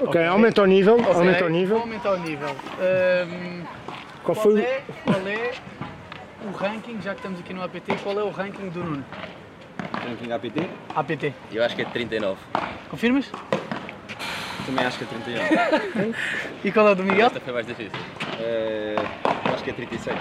Ok, 0.00 0.24
aumenta 0.26 0.62
o 0.62 0.66
nível, 0.66 0.94
Ok, 1.00 1.12
aumenta 1.12 1.44
o 1.44 1.48
nível. 1.48 1.78
aumentar 1.78 2.12
o 2.12 2.18
nível. 2.18 2.48
Ahm, 2.50 3.64
Qual 4.22 4.34
qual, 4.34 4.36
foi 4.36 4.54
o- 4.54 4.58
é, 4.58 4.82
qual 5.04 5.26
é 5.26 5.52
o 6.44 6.50
ranking, 6.56 7.00
já 7.00 7.12
que 7.12 7.20
estamos 7.20 7.40
aqui 7.40 7.54
no 7.54 7.62
APT, 7.62 7.94
qual 8.02 8.18
é 8.18 8.22
o 8.22 8.30
ranking 8.30 8.68
do 8.68 8.84
Nuno? 8.84 9.04
Ranking 10.06 10.32
APT, 10.32 10.68
APT. 10.94 11.32
Eu 11.52 11.64
acho 11.64 11.74
que 11.76 11.82
é 11.82 11.84
39. 11.86 12.38
Confirmas? 12.90 13.30
também 14.66 14.84
acho 14.84 14.98
que 14.98 15.04
é 15.04 15.06
31. 15.06 16.12
E 16.64 16.72
qual 16.72 16.88
é 16.88 16.90
o 16.90 16.94
do 16.96 17.04
Miguel? 17.04 17.28
Esta 17.28 17.40
foi 17.40 17.52
mais 17.52 17.66
difícil. 17.66 17.92
Eh, 18.40 18.96
acho 19.56 19.64
que 19.64 19.70
é 19.70 19.72
36. 19.72 20.16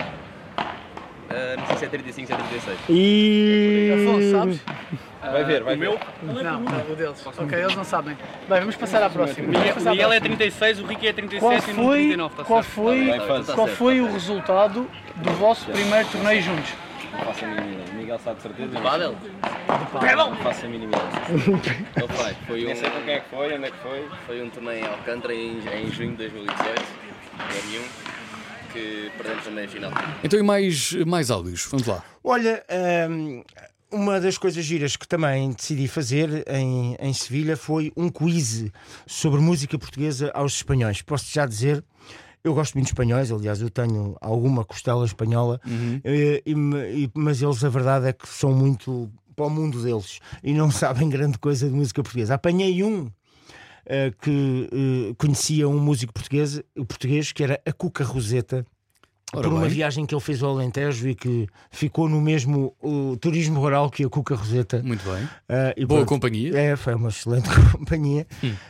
Ah, 1.29 1.55
não 1.57 1.65
sei 1.67 1.77
se 1.77 1.85
é 1.85 1.89
35 1.89 2.31
ou 2.31 2.39
se 2.39 2.43
é 2.43 2.47
36. 2.47 2.79
E. 2.89 3.91
Afonso, 3.93 4.31
sabes? 4.31 4.61
Vai 5.21 5.43
ver, 5.43 5.63
vai 5.63 5.75
ver. 5.75 5.99
Não, 6.21 6.59
não, 6.59 6.91
o 6.91 6.95
deles. 6.95 7.25
Ok, 7.25 7.59
eles 7.59 7.75
não 7.75 7.83
sabem. 7.83 8.15
Bem, 8.47 8.59
vamos 8.59 8.75
passar 8.75 9.03
à 9.03 9.09
próxima. 9.09 9.51
Vamos 9.51 9.71
passar 9.71 9.89
à 9.89 9.91
Miguel 9.91 10.13
é 10.13 10.19
próxima. 10.19 10.37
36, 10.37 10.79
o 10.79 10.85
Ricky 10.85 11.07
é 11.07 11.13
37 11.13 11.39
Qual 11.41 11.53
e 11.53 11.57
o 11.57 11.75
Nuno 11.75 11.87
foi, 11.89 11.97
39, 11.97 12.33
está 12.33 12.43
qual 12.43 12.63
certo. 12.63 12.75
foi, 12.75 13.07
Vai, 13.07 13.19
faz. 13.27 13.49
qual 13.49 13.67
foi 13.67 14.01
o 14.01 14.11
resultado 14.11 14.87
do 15.15 15.31
vosso 15.31 15.65
primeiro 15.65 16.07
torneio 16.09 16.41
juntos? 16.41 16.73
Não 17.11 17.19
faço 17.25 17.45
a 17.45 17.47
mínima 17.47 17.71
ideia. 17.71 17.97
Miguel 17.97 18.19
sabe 18.19 18.35
de 18.35 18.41
certeza. 18.43 18.69
De 18.69 18.81
Badel? 18.81 19.15
Não 20.29 20.35
faço 20.37 20.65
a 20.65 20.69
mínima 20.69 20.93
ideia. 20.95 21.51
Não 21.97 22.07
foi. 22.07 22.33
Foi 22.47 22.65
Nem 22.65 22.75
sei 22.75 22.89
com 22.89 22.97
um, 22.99 23.01
quem 23.03 23.13
é 23.15 23.19
que 23.19 23.29
foi, 23.29 23.53
onde 23.55 23.65
é 23.65 23.71
que 23.71 23.77
foi. 23.77 24.09
foi 24.27 24.41
um 24.43 24.49
torneio 24.49 24.85
em 24.85 24.87
Alcântara 24.87 25.33
em, 25.33 25.57
em 25.59 25.91
junho 25.91 26.11
de 26.11 26.17
2018, 26.17 26.83
M1, 27.39 28.14
que 28.75 29.11
perdemos 29.17 29.43
também 29.45 29.65
a 29.65 29.67
final. 29.67 29.91
Então 30.23 30.39
e 30.39 30.43
mais, 30.43 30.91
mais 31.05 31.31
áudios? 31.31 31.65
Vamos 31.71 31.87
lá. 31.87 32.03
Olha, 32.23 32.63
hum, 33.09 33.43
uma 33.91 34.19
das 34.19 34.37
coisas 34.37 34.63
giras 34.65 34.95
que 34.95 35.07
também 35.07 35.51
decidi 35.51 35.87
fazer 35.87 36.43
em, 36.49 36.95
em 36.99 37.13
Sevilha 37.13 37.55
foi 37.55 37.91
um 37.95 38.09
quiz 38.09 38.65
sobre 39.07 39.39
música 39.39 39.77
portuguesa 39.79 40.31
aos 40.33 40.53
espanhóis. 40.55 41.01
Posso 41.01 41.25
já 41.31 41.45
dizer. 41.45 41.83
Eu 42.43 42.53
gosto 42.53 42.75
muito 42.75 42.85
de 42.85 42.91
espanhóis, 42.91 43.31
aliás, 43.31 43.59
eu 43.59 43.71
tenho 43.71 44.15
alguma 44.21 44.63
costela 44.63 45.03
espanhola, 45.03 45.59
eh, 46.03 46.43
e 46.45 46.51
e- 46.51 47.09
mas 47.15 47.41
eles, 47.41 47.63
a 47.63 47.69
verdade 47.69 48.05
é 48.05 48.13
que 48.13 48.27
são 48.29 48.53
muito 48.53 49.11
para 49.35 49.47
o 49.47 49.49
mundo 49.49 49.81
deles 49.81 50.19
e 50.43 50.53
não 50.53 50.69
sabem 50.69 51.09
grande 51.09 51.39
coisa 51.39 51.67
de 51.67 51.73
música 51.73 52.03
portuguesa. 52.03 52.35
Apanhei 52.35 52.83
um 52.83 53.09
eh, 53.85 54.11
que 54.21 54.69
eh, 54.71 55.15
conhecia 55.17 55.67
um 55.67 55.79
músico 55.79 56.13
português, 56.13 56.61
português 56.87 57.31
que 57.31 57.43
era 57.43 57.61
a 57.65 57.71
Cuca 57.71 58.03
Roseta, 58.03 58.65
Ora 59.33 59.43
por 59.43 59.53
uma 59.53 59.61
bem. 59.61 59.71
viagem 59.71 60.05
que 60.05 60.13
ele 60.13 60.21
fez 60.21 60.41
ao 60.43 60.51
Alentejo 60.51 61.09
e 61.09 61.15
que 61.15 61.47
ficou 61.71 62.07
no 62.07 62.21
mesmo 62.21 62.75
o 62.81 63.17
turismo 63.17 63.59
rural 63.59 63.89
que 63.89 64.03
a 64.05 64.09
Cuca 64.09 64.35
Roseta. 64.35 64.81
Muito 64.83 65.03
bem. 65.03 65.27
E 65.75 65.85
Boa 65.85 65.99
pronto. 66.01 66.09
companhia. 66.09 66.55
É, 66.57 66.75
foi 66.75 66.93
uma 66.93 67.09
excelente 67.09 67.49
companhia. 67.73 68.25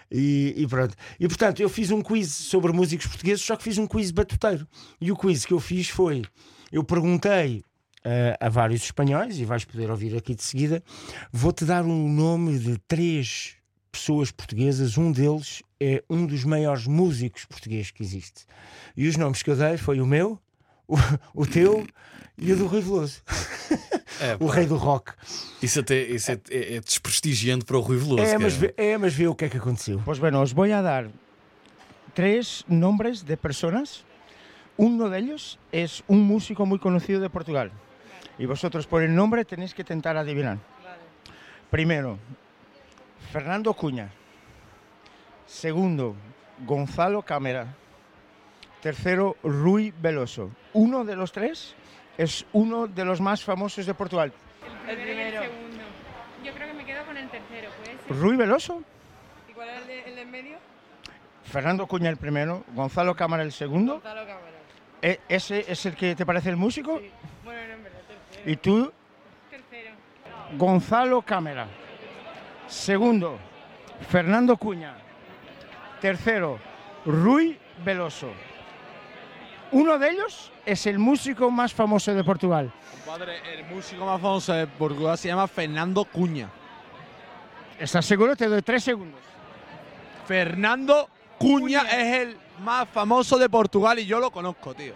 E, 0.10 0.54
e 0.58 0.66
pronto. 0.66 0.96
E 1.20 1.28
portanto, 1.28 1.60
eu 1.60 1.70
fiz 1.70 1.92
um 1.92 2.02
quiz 2.02 2.32
sobre 2.32 2.72
músicos 2.72 3.06
portugueses, 3.06 3.44
só 3.44 3.56
que 3.58 3.64
fiz 3.64 3.78
um 3.78 3.86
quiz 3.86 4.12
batuteiro. 4.12 4.66
E 5.00 5.12
o 5.12 5.16
quiz 5.18 5.46
que 5.46 5.54
eu 5.54 5.60
fiz 5.60 5.90
foi: 5.90 6.24
eu 6.72 6.84
perguntei 6.86 7.62
ah, 8.04 8.38
a 8.46 8.50
vários 8.50 8.84
espanhóis, 8.84 9.38
e 9.38 9.46
vais 9.46 9.66
poder 9.66 9.92
ouvir 9.92 10.16
aqui 10.16 10.34
de 10.34 10.44
seguida, 10.44 10.82
vou-te 11.32 11.66
dar 11.66 11.84
o 11.84 12.08
nome 12.08 12.58
de 12.58 12.78
três 12.88 13.56
pessoas 13.98 14.32
portuguesas. 14.32 14.98
Um 14.98 15.12
deles 15.12 15.62
é 15.80 16.04
um 16.10 16.26
dos 16.26 16.44
maiores 16.44 16.86
músicos 16.88 17.46
portugueses 17.46 17.92
que 17.92 18.04
existe. 18.04 18.46
E 18.96 19.08
os 19.08 19.18
nomes 19.18 19.42
que 19.42 19.50
eu 19.52 19.56
dei 19.56 19.78
foi 19.78 20.00
o 20.02 20.06
meu, 20.06 20.40
o, 20.88 20.96
o 21.34 21.46
teu 21.46 21.86
e 22.38 22.52
o 22.52 22.56
do 22.58 22.68
Rui 22.68 22.82
Veloso, 22.82 23.22
É, 24.22 24.36
o 24.44 24.48
rei 24.48 24.66
do 24.66 24.76
rock. 24.78 25.14
Isso, 25.62 25.80
até, 25.80 26.02
isso 26.04 26.32
é, 26.32 26.40
é- 26.50 26.76
é 26.76 26.80
desprestigiante 26.82 27.66
para 27.66 27.78
o 27.78 27.82
Rui 27.82 27.98
Veloso. 27.98 28.24
É 28.24 28.38
mas, 28.38 28.54
ve- 28.56 28.74
é, 28.78 28.98
mas 28.98 29.14
vê 29.14 29.28
o 29.28 29.34
que 29.36 29.46
é 29.46 29.50
que 29.50 29.58
aconteceu. 29.58 30.02
Pues 30.06 30.20
bueno, 30.20 30.42
os 30.42 30.52
voy 30.54 30.72
a 30.72 30.82
dar 30.82 31.08
tres 32.14 32.64
nombres 32.68 33.24
de 33.26 33.36
personas. 33.38 34.04
Uno 34.78 35.10
de 35.10 35.20
ellos 35.20 35.58
es 35.72 36.04
un 36.08 36.22
músico 36.22 36.66
muy 36.66 36.80
conocido 36.80 37.22
de 37.22 37.30
Portugal. 37.30 37.72
Y 38.38 38.46
vosotros 38.46 38.86
por 38.88 39.02
el 39.04 39.16
nombre 39.16 39.46
tenéis 39.46 39.74
que 39.74 39.82
intentar 39.84 40.18
adivinar. 40.18 40.58
Primero, 41.72 42.20
Fernando 43.36 43.74
Cuña. 43.74 44.08
Segundo, 45.46 46.16
Gonzalo 46.66 47.22
Cámara. 47.22 47.68
Tercero, 48.82 49.36
Rui 49.44 49.92
Veloso. 49.92 50.52
Uno 50.72 51.04
de 51.04 51.18
los 51.18 51.34
tres 51.34 51.76
es 52.18 52.46
uno 52.54 52.88
de 52.88 53.04
los 53.04 53.20
más 53.20 53.44
famosos 53.44 53.86
de 53.86 53.94
Portugal. 53.94 54.32
El 54.88 54.96
primero, 54.96 55.20
y 55.20 55.46
el 55.48 55.52
segundo. 55.52 55.84
Yo 56.46 56.54
creo 56.54 56.68
que 56.70 56.74
me 56.76 56.86
quedo 56.86 57.06
con 57.06 57.18
el 57.18 57.28
tercero, 57.28 57.72
¿puede 57.84 57.98
ser? 57.98 58.18
Rui 58.22 58.38
Veloso, 58.38 58.82
¿Y 59.50 59.52
cuál 59.52 59.68
es 59.68 59.82
el 59.82 59.88
de, 59.88 60.04
el 60.06 60.16
de 60.16 60.22
en 60.22 60.32
medio? 60.32 60.58
Fernando 61.44 61.88
Cuña 61.88 62.10
el 62.10 62.16
primero, 62.18 62.64
Gonzalo 62.74 63.18
Cámara 63.18 63.44
el 63.44 63.52
segundo. 63.52 63.96
Gonzalo 63.96 64.22
Cámara. 64.26 64.60
E- 65.02 65.20
¿Ese 65.28 65.66
es 65.70 65.86
el 65.86 65.96
que 65.98 66.16
te 66.16 66.26
parece 66.26 66.48
el 66.52 66.56
músico? 66.56 67.00
Sí. 67.00 67.12
Bueno, 67.44 67.68
no, 67.68 67.74
en 67.74 67.84
verdad, 67.84 68.00
tercero. 68.08 68.50
Y 68.50 68.56
tú, 68.56 68.94
Tercero. 69.52 69.92
Gonzalo 70.58 71.22
Cámara. 71.22 71.68
Segundo, 72.68 73.38
Fernando 74.10 74.58
Cuña. 74.58 74.96
Tercero, 76.02 76.60
Rui 77.06 77.58
Veloso. 77.84 78.30
Uno 79.72 79.98
de 79.98 80.10
ellos 80.12 80.52
es 80.66 80.86
el 80.86 81.00
músico 81.00 81.50
más 81.52 81.74
famoso 81.74 82.14
de 82.14 82.24
Portugal. 82.24 82.72
Padre, 83.06 83.40
el 83.54 83.66
músico 83.66 84.06
más 84.06 84.22
famoso 84.22 84.54
de 84.54 84.68
Portugal 84.68 85.18
se 85.18 85.28
llama 85.28 85.48
Fernando 85.48 86.06
Cuña. 86.06 86.50
¿Estás 87.80 88.06
seguro? 88.06 88.36
Te 88.36 88.48
doy 88.48 88.62
tres 88.62 88.84
segundos. 88.84 89.20
Fernando 90.28 91.10
Cuña, 91.38 91.82
es 91.82 92.22
el 92.22 92.38
más 92.60 92.88
famoso 92.90 93.38
de 93.38 93.50
Portugal 93.50 94.00
y 94.00 94.06
yo 94.06 94.20
lo 94.20 94.32
conozco, 94.32 94.74
tío. 94.74 94.94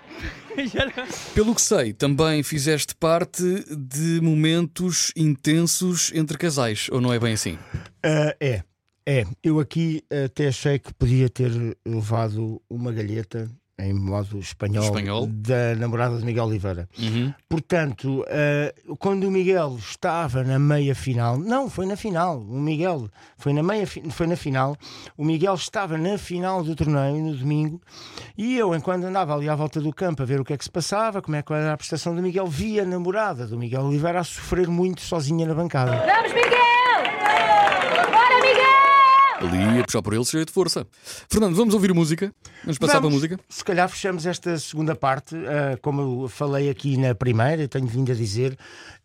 Pelo 1.33 1.55
que 1.55 1.61
sei, 1.61 1.93
também 1.93 2.43
fizeste 2.43 2.95
parte 2.95 3.43
de 3.69 4.21
momentos 4.21 5.11
intensos 5.15 6.11
entre 6.13 6.37
casais, 6.37 6.87
ou 6.91 6.99
não 6.99 7.13
é 7.13 7.19
bem 7.19 7.33
assim? 7.33 7.57
Ah, 8.03 8.35
é. 8.39 8.63
É, 9.05 9.25
eu 9.41 9.59
aqui 9.59 10.03
até 10.25 10.49
achei 10.49 10.77
que 10.77 10.93
podia 10.93 11.27
ter 11.29 11.51
levado 11.83 12.61
uma 12.69 12.91
galheta 12.91 13.49
em 13.79 13.93
modo 13.93 14.37
espanhol, 14.39 14.83
Espanhol. 14.83 15.27
da 15.27 15.75
namorada 15.75 16.17
de 16.17 16.25
Miguel 16.25 16.45
Oliveira. 16.45 16.89
Uhum. 16.97 17.33
Portanto, 17.47 18.25
eh, 18.27 18.73
quando 18.99 19.23
o 19.25 19.31
Miguel 19.31 19.77
estava 19.79 20.43
na 20.43 20.59
meia 20.59 20.93
final, 20.93 21.37
não, 21.37 21.69
foi 21.69 21.85
na 21.85 21.95
final, 21.95 22.39
o 22.39 22.59
Miguel 22.59 23.09
foi 23.37 23.53
na 23.53 23.63
meia 23.63 23.87
foi 23.87 24.27
na 24.27 24.35
final, 24.35 24.75
o 25.17 25.23
Miguel 25.23 25.53
estava 25.53 25.97
na 25.97 26.17
final 26.17 26.63
do 26.63 26.75
torneio 26.75 27.23
no 27.23 27.35
domingo 27.35 27.81
e 28.37 28.57
eu, 28.57 28.75
enquanto 28.75 29.05
andava 29.05 29.33
ali 29.33 29.47
à 29.49 29.55
volta 29.55 29.79
do 29.79 29.93
campo 29.93 30.21
a 30.21 30.25
ver 30.25 30.41
o 30.41 30.45
que 30.45 30.53
é 30.53 30.57
que 30.57 30.63
se 30.63 30.71
passava, 30.71 31.21
como 31.21 31.37
é 31.37 31.41
que 31.41 31.53
era 31.53 31.73
a 31.73 31.77
prestação 31.77 32.13
do 32.13 32.21
Miguel, 32.21 32.47
vi 32.47 32.79
a 32.79 32.85
namorada 32.85 33.47
do 33.47 33.57
Miguel 33.57 33.83
Oliveira 33.83 34.19
a 34.19 34.23
sofrer 34.23 34.67
muito 34.67 35.01
sozinha 35.01 35.47
na 35.47 35.53
bancada. 35.53 35.91
Vamos, 36.05 36.33
Miguel! 36.33 36.78
Ali 39.39 39.79
a 39.79 39.83
puxar 39.85 40.01
por 40.01 40.13
ele 40.13 40.25
cheio 40.25 40.45
de 40.45 40.51
força. 40.51 40.85
Fernando, 41.29 41.55
vamos 41.55 41.73
ouvir 41.73 41.93
música? 41.93 42.33
Vamos 42.63 42.77
passar 42.77 42.93
para 42.93 42.99
a 42.99 43.01
Vamos. 43.03 43.15
música? 43.15 43.39
Se 43.47 43.63
calhar 43.63 43.87
fechamos 43.89 44.25
esta 44.25 44.57
segunda 44.59 44.95
parte, 44.95 45.33
ah, 45.35 45.77
como 45.81 46.23
eu 46.23 46.27
falei 46.27 46.69
aqui 46.69 46.97
na 46.97 47.15
primeira, 47.15 47.61
eu 47.61 47.69
tenho 47.69 47.87
vindo 47.87 48.11
a 48.11 48.15
dizer, 48.15 48.57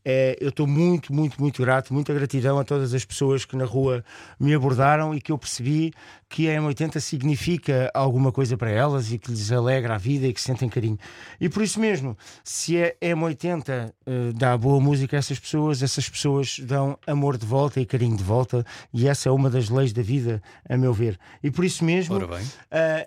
eh, 0.04 0.37
eu 0.40 0.50
estou 0.50 0.66
muito, 0.66 1.12
muito, 1.12 1.40
muito 1.40 1.62
grato, 1.62 1.94
muita 1.94 2.12
gratidão 2.12 2.58
a 2.58 2.64
todas 2.64 2.92
as 2.92 3.04
pessoas 3.04 3.44
que 3.44 3.56
na 3.56 3.64
rua 3.64 4.04
me 4.38 4.54
abordaram 4.54 5.14
e 5.14 5.20
que 5.20 5.32
eu 5.32 5.38
percebi 5.38 5.92
que 6.28 6.50
a 6.50 6.61
M80 6.61 7.00
significa 7.00 7.90
alguma 7.94 8.32
coisa 8.32 8.56
para 8.56 8.70
elas 8.70 9.12
e 9.12 9.18
que 9.18 9.30
lhes 9.30 9.52
alegra 9.52 9.94
a 9.94 9.99
vida 9.99 10.26
e 10.26 10.32
que 10.32 10.40
sentem 10.40 10.68
carinho. 10.68 10.99
E 11.40 11.49
por 11.49 11.62
isso 11.62 11.80
mesmo, 11.80 12.16
se 12.42 12.82
a 12.82 12.92
M80 13.00 13.92
eh, 14.06 14.32
dá 14.34 14.56
boa 14.58 14.80
música 14.80 15.16
a 15.16 15.18
essas 15.18 15.38
pessoas, 15.38 15.82
essas 15.82 16.08
pessoas 16.08 16.58
dão 16.58 16.99
amor 17.06 17.38
de 17.38 17.46
volta 17.46 17.80
e 17.80 17.87
carinho 17.87 18.16
de 18.16 18.25
volta, 18.25 18.64
e 18.92 19.08
essa 19.08 19.28
é 19.28 19.32
uma 19.32 19.49
das 19.49 19.68
leis 19.68 19.92
da 19.92 20.02
vida, 20.02 20.42
a 20.68 20.76
meu 20.76 20.92
ver. 20.92 21.18
E 21.42 21.50
por 21.50 21.64
isso 21.64 21.84
mesmo. 21.84 22.16
Uh, 22.16 22.38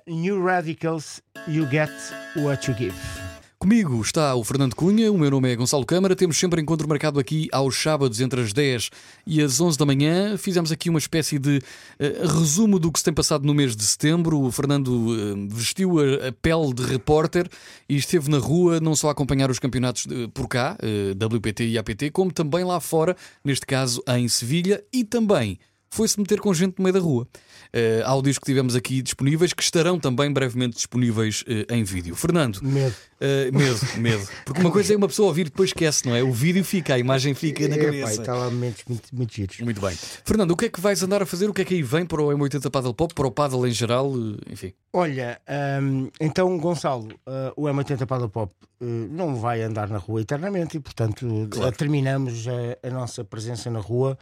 New 0.08 0.44
Radicals, 0.44 1.22
you 1.48 1.68
get 1.70 1.92
what 2.38 2.70
you 2.70 2.76
give. 2.76 3.37
Comigo 3.68 4.02
está 4.02 4.34
o 4.34 4.46
Fernando 4.46 4.74
Cunha, 4.74 5.12
o 5.12 5.18
meu 5.18 5.30
nome 5.30 5.52
é 5.52 5.56
Gonçalo 5.58 5.86
Câmara. 5.86 6.16
Temos 6.16 6.38
sempre 6.38 6.62
encontro 6.62 6.88
marcado 6.88 7.20
aqui 7.20 7.50
aos 7.52 7.76
sábados 7.76 8.22
entre 8.22 8.40
as 8.40 8.54
10 8.54 8.90
e 9.26 9.42
as 9.42 9.60
11 9.60 9.78
da 9.78 9.86
manhã. 9.86 10.38
Fizemos 10.38 10.72
aqui 10.72 10.90
uma 10.90 11.00
espécie 11.00 11.38
de 11.38 11.62
eh, 12.00 12.22
resumo 12.22 12.80
do 12.80 12.90
que 12.90 12.98
se 12.98 13.04
tem 13.04 13.14
passado 13.14 13.46
no 13.46 13.54
mês 13.54 13.76
de 13.76 13.84
setembro. 13.84 14.40
O 14.40 14.50
Fernando 14.54 15.14
eh, 15.14 15.54
vestiu 15.54 16.00
a, 16.00 16.30
a 16.30 16.32
pele 16.32 16.74
de 16.74 16.82
repórter 16.82 17.50
e 17.90 17.98
esteve 17.98 18.32
na 18.32 18.38
rua 18.38 18.80
não 18.80 18.96
só 18.96 19.10
a 19.10 19.12
acompanhar 19.12 19.52
os 19.52 19.60
campeonatos 19.60 20.08
eh, 20.10 20.30
por 20.34 20.48
cá, 20.48 20.78
eh, 20.82 21.12
WPT 21.26 21.68
e 21.68 21.78
APT, 21.78 22.12
como 22.12 22.32
também 22.32 22.64
lá 22.64 22.80
fora, 22.80 23.18
neste 23.44 23.66
caso 23.66 24.02
em 24.08 24.30
Sevilha, 24.30 24.82
e 24.94 25.04
também 25.04 25.60
foi-se 25.90 26.20
meter 26.20 26.40
com 26.40 26.54
gente 26.54 26.76
no 26.78 26.84
meio 26.84 26.94
da 26.94 27.00
rua. 27.00 27.28
Eh, 27.74 28.02
áudios 28.06 28.38
que 28.38 28.46
tivemos 28.46 28.76
aqui 28.76 29.02
disponíveis, 29.02 29.54
que 29.54 29.64
estarão 29.64 30.00
também 30.00 30.32
brevemente 30.32 30.76
disponíveis 30.76 31.44
eh, 31.48 31.66
em 31.70 31.84
vídeo. 31.84 32.16
Fernando, 32.16 32.60
Medo. 32.62 32.96
Uh, 33.20 33.52
medo, 33.52 33.80
medo. 33.98 34.28
Porque 34.46 34.62
uma 34.62 34.70
coisa 34.70 34.94
é 34.94 34.98
uma 34.98 35.08
pessoa 35.08 35.30
ouvir 35.30 35.42
e 35.42 35.44
depois 35.46 35.72
esquece, 35.72 36.06
não 36.06 36.16
é? 36.16 36.22
O 36.22 36.32
vídeo 36.32 36.64
fica, 36.64 36.94
a 36.94 37.00
imagem 37.00 37.34
fica 37.34 37.68
na 37.68 37.76
cabeça. 37.76 38.22
está 38.22 38.36
lá 38.36 38.46
momentos 38.46 38.84
muito, 38.88 39.10
muito 39.12 39.34
giros. 39.34 39.60
Muito 39.60 39.82
bem. 39.82 39.98
Fernando, 40.24 40.52
o 40.52 40.56
que 40.56 40.66
é 40.66 40.70
que 40.70 40.80
vais 40.80 41.02
andar 41.02 41.24
a 41.24 41.26
fazer? 41.26 41.50
O 41.50 41.54
que 41.54 41.64
é 41.64 41.66
que 41.66 41.74
aí 41.74 41.82
vem 41.82 42.06
para 42.06 42.22
o 42.22 42.28
M80 42.28 42.70
Paddle 42.70 42.94
Pop, 42.94 43.14
para 43.16 43.26
o 43.26 43.32
Paddle 43.32 43.68
em 43.68 43.72
geral? 43.72 44.12
Uh, 44.12 44.38
Enfim. 44.52 44.72
Olha, 44.94 45.42
hum, 45.82 46.10
então, 46.22 46.56
Gonçalo, 46.60 47.08
uh, 47.08 47.54
o 47.56 47.64
M80 47.64 48.06
Paddle 48.06 48.30
Pop 48.30 48.54
uh, 48.82 48.86
não 48.86 49.36
vai 49.36 49.64
andar 49.64 49.90
na 49.90 49.98
rua 49.98 50.22
eternamente 50.22 50.78
e, 50.78 50.80
portanto, 50.80 51.26
uh, 51.26 51.72
terminamos 51.72 52.46
a, 52.48 52.88
a 52.88 52.92
nossa 52.92 53.24
presença 53.24 53.72
na 53.72 53.80
rua. 53.80 54.16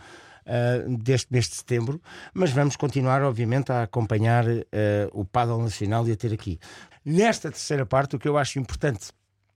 Uh, 0.46 0.98
deste 0.98 1.32
mês 1.32 1.48
de 1.48 1.56
setembro, 1.56 2.02
mas 2.34 2.52
vamos 2.52 2.76
continuar, 2.76 3.22
obviamente, 3.24 3.72
a 3.72 3.84
acompanhar 3.84 4.46
uh, 4.48 4.62
o 5.12 5.26
Paddle 5.26 5.62
Nacional 5.62 6.08
e 6.08 6.12
a 6.12 6.16
ter 6.16 6.34
aqui. 6.34 6.60
Nesta 7.04 7.52
terceira 7.52 7.86
parte, 7.86 8.16
o 8.16 8.20
que 8.20 8.28
eu 8.28 8.38
acho 8.38 8.58
importante 8.60 9.10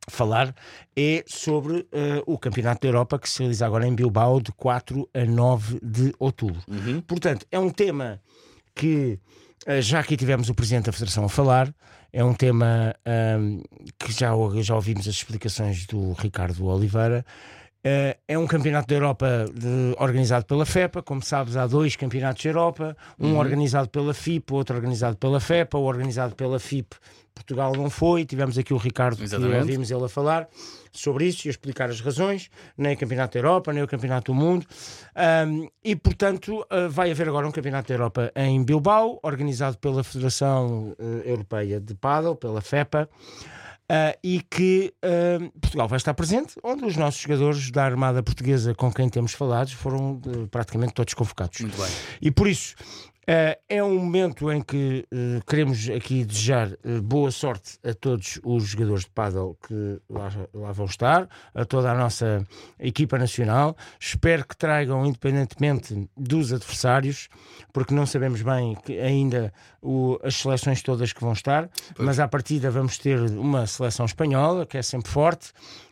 falar 0.10 0.53
é 0.96 1.24
sobre 1.27 1.88
eh, 1.91 2.22
o 2.25 2.38
Campeonato 2.38 2.81
da 2.81 2.88
Europa 2.88 3.19
que 3.19 3.29
se 3.29 3.39
realiza 3.39 3.65
agora 3.65 3.88
em 3.88 3.93
Bilbao 3.93 4.41
de 4.41 4.51
4 4.51 5.08
a 5.13 5.25
9 5.25 5.79
de 5.81 6.13
outubro. 6.19 6.62
Portanto, 7.08 7.46
é 7.51 7.60
um 7.60 7.69
tema 7.69 8.19
que 8.75 9.19
eh, 9.65 9.81
já 9.81 10.00
aqui 10.00 10.17
tivemos 10.17 10.50
o 10.50 10.55
Presidente 10.55 10.86
da 10.86 10.91
Federação 10.91 11.25
a 11.25 11.29
falar, 11.29 11.74
é 12.12 12.24
um 12.24 12.34
tema 12.34 12.96
ahm, 13.05 13.62
que 14.00 14.12
já, 14.12 14.31
já 14.62 14.75
ouvimos 14.75 15.08
as 15.08 15.15
explicações 15.15 15.86
do 15.86 16.13
Ricardo 16.13 16.65
Oliveira. 16.65 17.24
Eh, 17.81 18.17
é 18.27 18.38
um 18.38 18.45
campeonato 18.45 18.88
da 18.89 18.95
Europa 18.95 19.45
de- 19.54 19.95
organizado 19.97 20.45
pela 20.45 20.65
FEPA. 20.65 21.01
Como 21.01 21.21
sabes, 21.23 21.56
há 21.56 21.65
dois 21.65 21.95
campeonatos 21.95 22.43
da 22.43 22.49
Europa: 22.49 22.97
um 23.17 23.38
organizado 23.38 23.88
pela 23.89 24.13
FIP, 24.13 24.51
outro 24.54 24.75
organizado 24.75 25.15
pela 25.17 25.39
FEPA. 25.39 25.77
O 25.77 25.84
organizado 25.84 26.36
pela 26.36 26.60
FIP, 26.60 26.95
Portugal 27.34 27.73
não 27.77 27.89
foi. 27.89 28.25
Tivemos 28.25 28.58
aqui 28.58 28.73
o 28.73 28.77
Ricardo, 28.77 29.23
Exatamente. 29.23 29.54
que 29.56 29.60
ouvimos 29.62 29.91
ele 29.91 30.04
a 30.04 30.10
falar 30.10 30.47
sobre 30.91 31.25
isso 31.27 31.47
e 31.47 31.49
a 31.49 31.51
explicar 31.51 31.89
as 31.89 32.01
razões. 32.01 32.49
Nem 32.77 32.95
o 32.95 32.97
campeonato 32.97 33.34
da 33.34 33.39
Europa, 33.39 33.71
nem 33.71 33.82
o 33.82 33.88
campeonato 33.88 34.34
do 34.34 34.36
mundo. 34.36 34.65
Ahm, 35.15 35.67
e, 35.82 35.95
portanto, 35.95 36.65
ah, 36.69 36.89
vai 36.89 37.12
haver 37.12 37.30
agora 37.30 37.47
um 37.47 37.51
campeonato 37.51 37.88
da 37.88 37.93
Europa 37.93 38.30
em 38.36 38.62
Bilbao, 38.62 39.19
organizado 39.23 39.77
pela 39.77 40.04
Federação 40.04 40.93
eh, 40.99 41.32
Europeia 41.32 41.80
de 41.80 41.95
Paddle, 41.95 42.36
pela 42.36 42.60
FEPA. 42.60 43.08
Ah, 43.91 44.15
e 44.23 44.41
que 44.41 44.93
ah, 45.02 45.49
Portugal 45.60 45.88
vai 45.88 45.97
estar 45.97 46.13
presente, 46.13 46.54
onde 46.63 46.86
os 46.86 46.95
nossos 46.95 47.19
jogadores 47.21 47.71
da 47.71 47.84
Armada 47.84 48.21
Portuguesa 48.21 48.75
com 48.75 48.93
quem 48.93 49.10
temos 49.10 49.34
falado 49.34 49.71
foram 49.71 50.21
eh, 50.28 50.47
praticamente 50.52 50.93
todos 50.93 51.15
convocados. 51.15 51.60
Muito 51.62 51.75
bem. 51.75 51.91
E 52.21 52.30
por 52.30 52.47
isso 52.47 52.75
é 53.70 53.84
um 53.84 53.94
momento 54.00 54.52
em 54.52 54.60
que 54.62 55.06
eh, 55.12 55.39
queremos 55.46 55.88
aqui 55.89 56.26
desejar 56.26 56.72
eh, 56.84 57.00
boa 57.00 57.30
sorte 57.30 57.78
a 57.84 57.94
todos 57.94 58.39
os 58.44 58.63
jogadores 58.70 59.04
de 59.04 59.12
paddle 59.12 59.56
que 59.68 60.02
lá, 60.10 60.32
lá 60.52 60.72
vão 60.72 60.88
estar, 60.88 61.30
a 61.54 61.63
toda 61.63 61.92
a 61.92 61.96
nossa 61.96 62.44
equipa 62.80 63.20
nacional. 63.20 63.78
Espero 64.00 64.48
que 64.48 64.58
tragam, 64.58 65.06
independentemente 65.06 66.10
dos 66.18 66.52
adversários, 66.52 67.30
porque 67.72 67.94
não 67.94 68.08
sabemos 68.08 68.42
bem 68.42 68.76
ainda 69.04 69.54
o- 69.80 70.18
as 70.24 70.34
seleções 70.36 70.82
todas 70.82 71.13
que 71.13 71.22
vão 71.22 71.34
estar, 71.34 71.70
mas 72.00 72.20
à 72.20 72.28
partida 72.28 72.72
vamos 72.72 72.98
ter 72.98 73.20
uma 73.20 73.68
seleção 73.68 74.06
espanhola, 74.08 74.65
que 74.65 74.78
é 74.78 74.82
sempre 74.82 75.12
forte, 75.12 75.52
eh, 75.52 75.88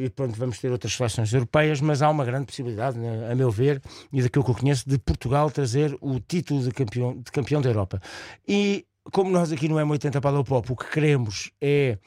e 0.00 0.08
pronto, 0.10 0.38
vamos 0.38 0.58
ter 0.58 0.70
outras 0.70 0.94
seleções 0.94 1.32
europeias, 1.32 1.80
mas 1.80 2.02
há 2.02 2.08
uma 2.08 2.24
grande 2.24 2.46
possibilidade, 2.46 2.98
né, 2.98 3.30
a 3.30 3.34
meu 3.34 3.50
ver, 3.50 3.82
e 4.12 4.22
daquilo 4.22 4.44
que 4.44 4.50
eu 4.50 4.54
conheço, 4.54 4.88
de 4.88 4.98
Portugal 4.98 5.50
trazer 5.50 5.96
o 6.00 6.20
título 6.20 6.62
de 6.62 6.70
campeão, 6.70 7.18
de 7.18 7.30
campeão 7.32 7.60
da 7.60 7.68
Europa. 7.68 8.00
E 8.46 8.86
como 9.10 9.30
nós 9.30 9.50
aqui 9.50 9.68
no 9.68 9.76
M80 9.76 10.20
Paddle 10.20 10.44
Pop 10.44 10.72
o 10.72 10.76
que 10.76 10.88
queremos 10.90 11.50
é 11.60 11.98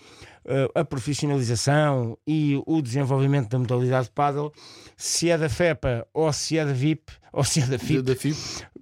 eh, 0.46 0.70
a 0.74 0.86
profissionalização 0.86 2.18
e 2.26 2.62
o 2.66 2.82
desenvolvimento 2.82 3.50
da 3.50 3.60
modalidade 3.60 4.06
de 4.06 4.12
paddle, 4.12 4.54
se 4.96 5.30
é 5.30 5.38
da 5.38 5.50
FEPA 5.50 6.08
ou 6.14 6.32
se 6.32 6.58
é 6.58 6.66
da 6.66 6.72
VIP 6.72 7.12
ou 7.36 7.44
se 7.44 7.60
é 7.60 7.66
da 7.66 7.78
FIP, 7.78 8.02
Da 8.02 8.16
FIP. 8.16 8.38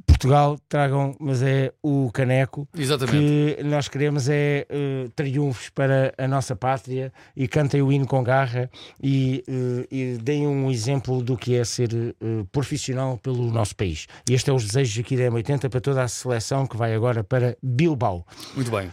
Portugal 0.05 0.59
tragam, 0.69 1.15
mas 1.19 1.41
é 1.41 1.73
o 1.81 2.11
caneco 2.11 2.67
Exatamente. 2.77 3.17
que 3.57 3.63
nós 3.63 3.87
queremos 3.87 4.29
é 4.29 4.65
eh, 4.69 5.09
triunfos 5.15 5.69
para 5.69 6.13
a 6.17 6.27
nossa 6.27 6.55
pátria 6.55 7.11
e 7.35 7.47
cantem 7.47 7.81
o 7.81 7.91
hino 7.91 8.05
com 8.05 8.23
garra 8.23 8.69
e, 9.01 9.43
eh, 9.47 9.87
e 9.91 10.17
deem 10.21 10.47
um 10.47 10.69
exemplo 10.69 11.21
do 11.23 11.35
que 11.35 11.55
é 11.55 11.63
ser 11.63 11.89
eh, 11.93 12.45
profissional 12.51 13.17
pelo 13.17 13.51
nosso 13.51 13.75
país. 13.75 14.07
E 14.29 14.33
este 14.33 14.49
é 14.49 14.53
os 14.53 14.65
desejos 14.65 15.03
aqui 15.03 15.17
da 15.17 15.23
M80 15.23 15.69
para 15.69 15.81
toda 15.81 16.03
a 16.03 16.07
seleção 16.07 16.67
que 16.67 16.77
vai 16.77 16.93
agora 16.93 17.23
para 17.23 17.57
Bilbao. 17.61 18.25
Muito 18.55 18.69
bem. 18.69 18.91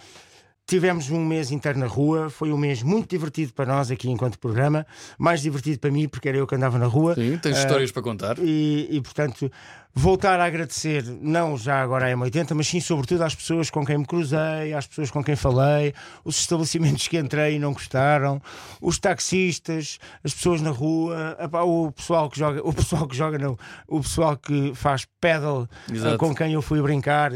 Tivemos 0.71 1.11
um 1.11 1.25
mês 1.25 1.51
inteiro 1.51 1.81
na 1.81 1.89
rua, 1.89 2.31
foi 2.31 2.53
um 2.53 2.57
mês 2.57 2.81
muito 2.81 3.11
divertido 3.11 3.53
para 3.53 3.67
nós 3.67 3.91
aqui 3.91 4.09
enquanto 4.09 4.39
programa, 4.39 4.87
mais 5.19 5.43
divertido 5.43 5.81
para 5.81 5.91
mim 5.91 6.09
porque 6.09 6.29
era 6.29 6.39
eu 6.39 6.47
que 6.47 6.55
andava 6.55 6.79
na 6.79 6.87
rua. 6.87 7.17
Sim, 7.17 7.37
tens 7.39 7.57
Ah, 7.57 7.61
histórias 7.63 7.91
para 7.91 8.03
contar. 8.03 8.39
e, 8.39 8.87
e, 8.89 9.01
portanto, 9.01 9.51
voltar 9.95 10.39
a 10.39 10.45
agradecer, 10.45 11.05
não 11.21 11.57
já 11.57 11.83
agora 11.83 12.07
a 12.07 12.17
M80, 12.17 12.55
mas 12.55 12.69
sim 12.69 12.81
sobretudo 12.81 13.23
às 13.23 13.35
pessoas 13.35 13.71
com 13.71 13.85
quem 13.85 13.99
me 13.99 14.07
cruzei, 14.07 14.73
às 14.73 14.87
pessoas 14.87 15.11
com 15.11 15.23
quem 15.23 15.37
falei, 15.37 15.93
os 16.25 16.39
estabelecimentos 16.39 17.09
que 17.09 17.19
entrei 17.19 17.57
e 17.57 17.59
não 17.59 17.73
gostaram, 17.73 18.41
os 18.81 18.99
taxistas, 18.99 19.99
as 20.23 20.33
pessoas 20.33 20.61
na 20.61 20.71
rua, 20.71 21.37
o 21.65 21.93
pessoal 21.93 22.31
que 22.31 22.39
joga, 22.39 22.61
o 22.67 22.73
pessoal 22.73 23.07
que 23.07 23.17
joga 23.17 23.39
não, 23.39 23.59
o 23.89 24.01
pessoal 24.01 24.37
que 24.37 24.73
faz 24.75 25.07
pedal 25.21 25.69
Exato. 25.91 26.15
eh, 26.15 26.19
com 26.19 26.35
quem 26.35 26.53
eu 26.55 26.63
fui 26.63 26.81
brincar 26.81 27.33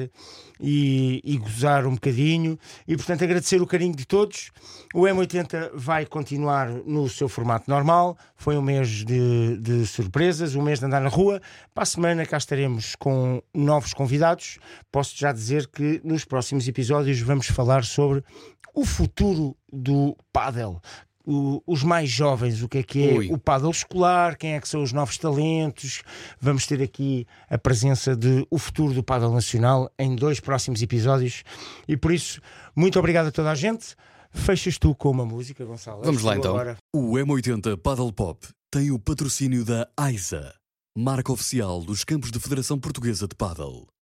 e, 0.61 1.21
e 1.25 1.37
gozar 1.37 1.87
um 1.87 1.95
bocadinho. 1.95 2.59
E 2.87 2.97
portanto 2.97 3.25
agradecer 3.25 3.61
o 3.61 3.67
carinho 3.67 3.95
de 3.95 4.07
todos. 4.07 4.51
O 4.95 5.03
M80 5.03 5.71
vai 5.75 6.07
continuar 6.07 6.69
no 6.71 7.09
seu 7.09 7.29
formato 7.29 7.69
normal. 7.69 8.17
Foi 8.37 8.57
um 8.57 8.63
mês 8.63 8.89
de, 9.05 9.59
de 9.59 9.87
surpresas 9.87 10.55
um 10.55 10.63
mês 10.63 10.79
de 10.79 10.87
andar 10.87 11.01
na 11.01 11.09
rua. 11.09 11.41
Para 11.75 11.83
a 11.83 11.87
semana 11.87 12.25
cá 12.25 12.37
estaremos 12.45 12.95
com 12.97 13.43
novos 13.55 13.93
convidados 13.93 14.59
posso 14.93 15.17
já 15.17 15.33
dizer 15.33 15.67
que 15.69 16.01
nos 16.05 16.25
próximos 16.25 16.69
episódios 16.69 17.21
vamos 17.21 17.47
falar 17.49 17.85
sobre 17.85 18.23
o 18.75 18.85
futuro 18.85 19.57
do 19.73 20.17
paddle 20.33 20.81
o- 21.27 21.63
os 21.67 21.83
mais 21.83 22.11
jovens, 22.11 22.63
o 22.63 22.69
que 22.69 22.79
é 22.79 22.83
que 22.83 23.09
é 23.09 23.15
Ui. 23.15 23.33
o 23.33 23.39
paddle 23.39 23.71
escolar, 23.71 24.37
quem 24.37 24.53
é 24.57 24.61
que 24.61 24.69
são 24.69 24.83
os 24.83 24.93
novos 24.93 25.17
talentos. 25.17 26.03
Vamos 26.39 26.67
ter 26.67 26.83
aqui 26.83 27.27
a 27.49 27.57
presença 27.57 28.15
de 28.15 28.47
o 28.51 28.59
futuro 28.59 28.93
do 28.93 29.03
paddle 29.03 29.33
nacional 29.33 29.91
em 29.99 30.15
dois 30.15 30.39
próximos 30.39 30.83
episódios. 30.83 31.43
E 31.89 31.97
por 31.97 32.13
isso, 32.13 32.43
muito 32.77 32.99
obrigado 32.99 33.29
a 33.29 33.33
toda 33.33 33.51
a 33.51 33.55
gente. 33.55 33.95
Fechas 34.31 34.77
tu 34.77 34.95
com 34.95 35.09
uma 35.13 35.25
música, 35.25 35.65
Gonçalo. 35.65 36.03
Vamos 36.05 36.23
lá 36.23 36.37
então. 36.37 36.51
agora. 36.51 36.77
O 36.95 37.13
M80 37.17 37.75
Paddle 37.79 38.13
Pop 38.13 38.47
tem 38.71 38.91
o 38.91 38.99
patrocínio 38.99 39.65
da 39.65 39.89
AISA, 39.97 40.53
marca 40.97 41.33
oficial 41.33 41.83
dos 41.83 42.05
campos 42.05 42.31
de 42.31 42.39
Federação 42.39 42.79
Portuguesa 42.79 43.27
de 43.27 43.35
Paddle. 43.35 43.94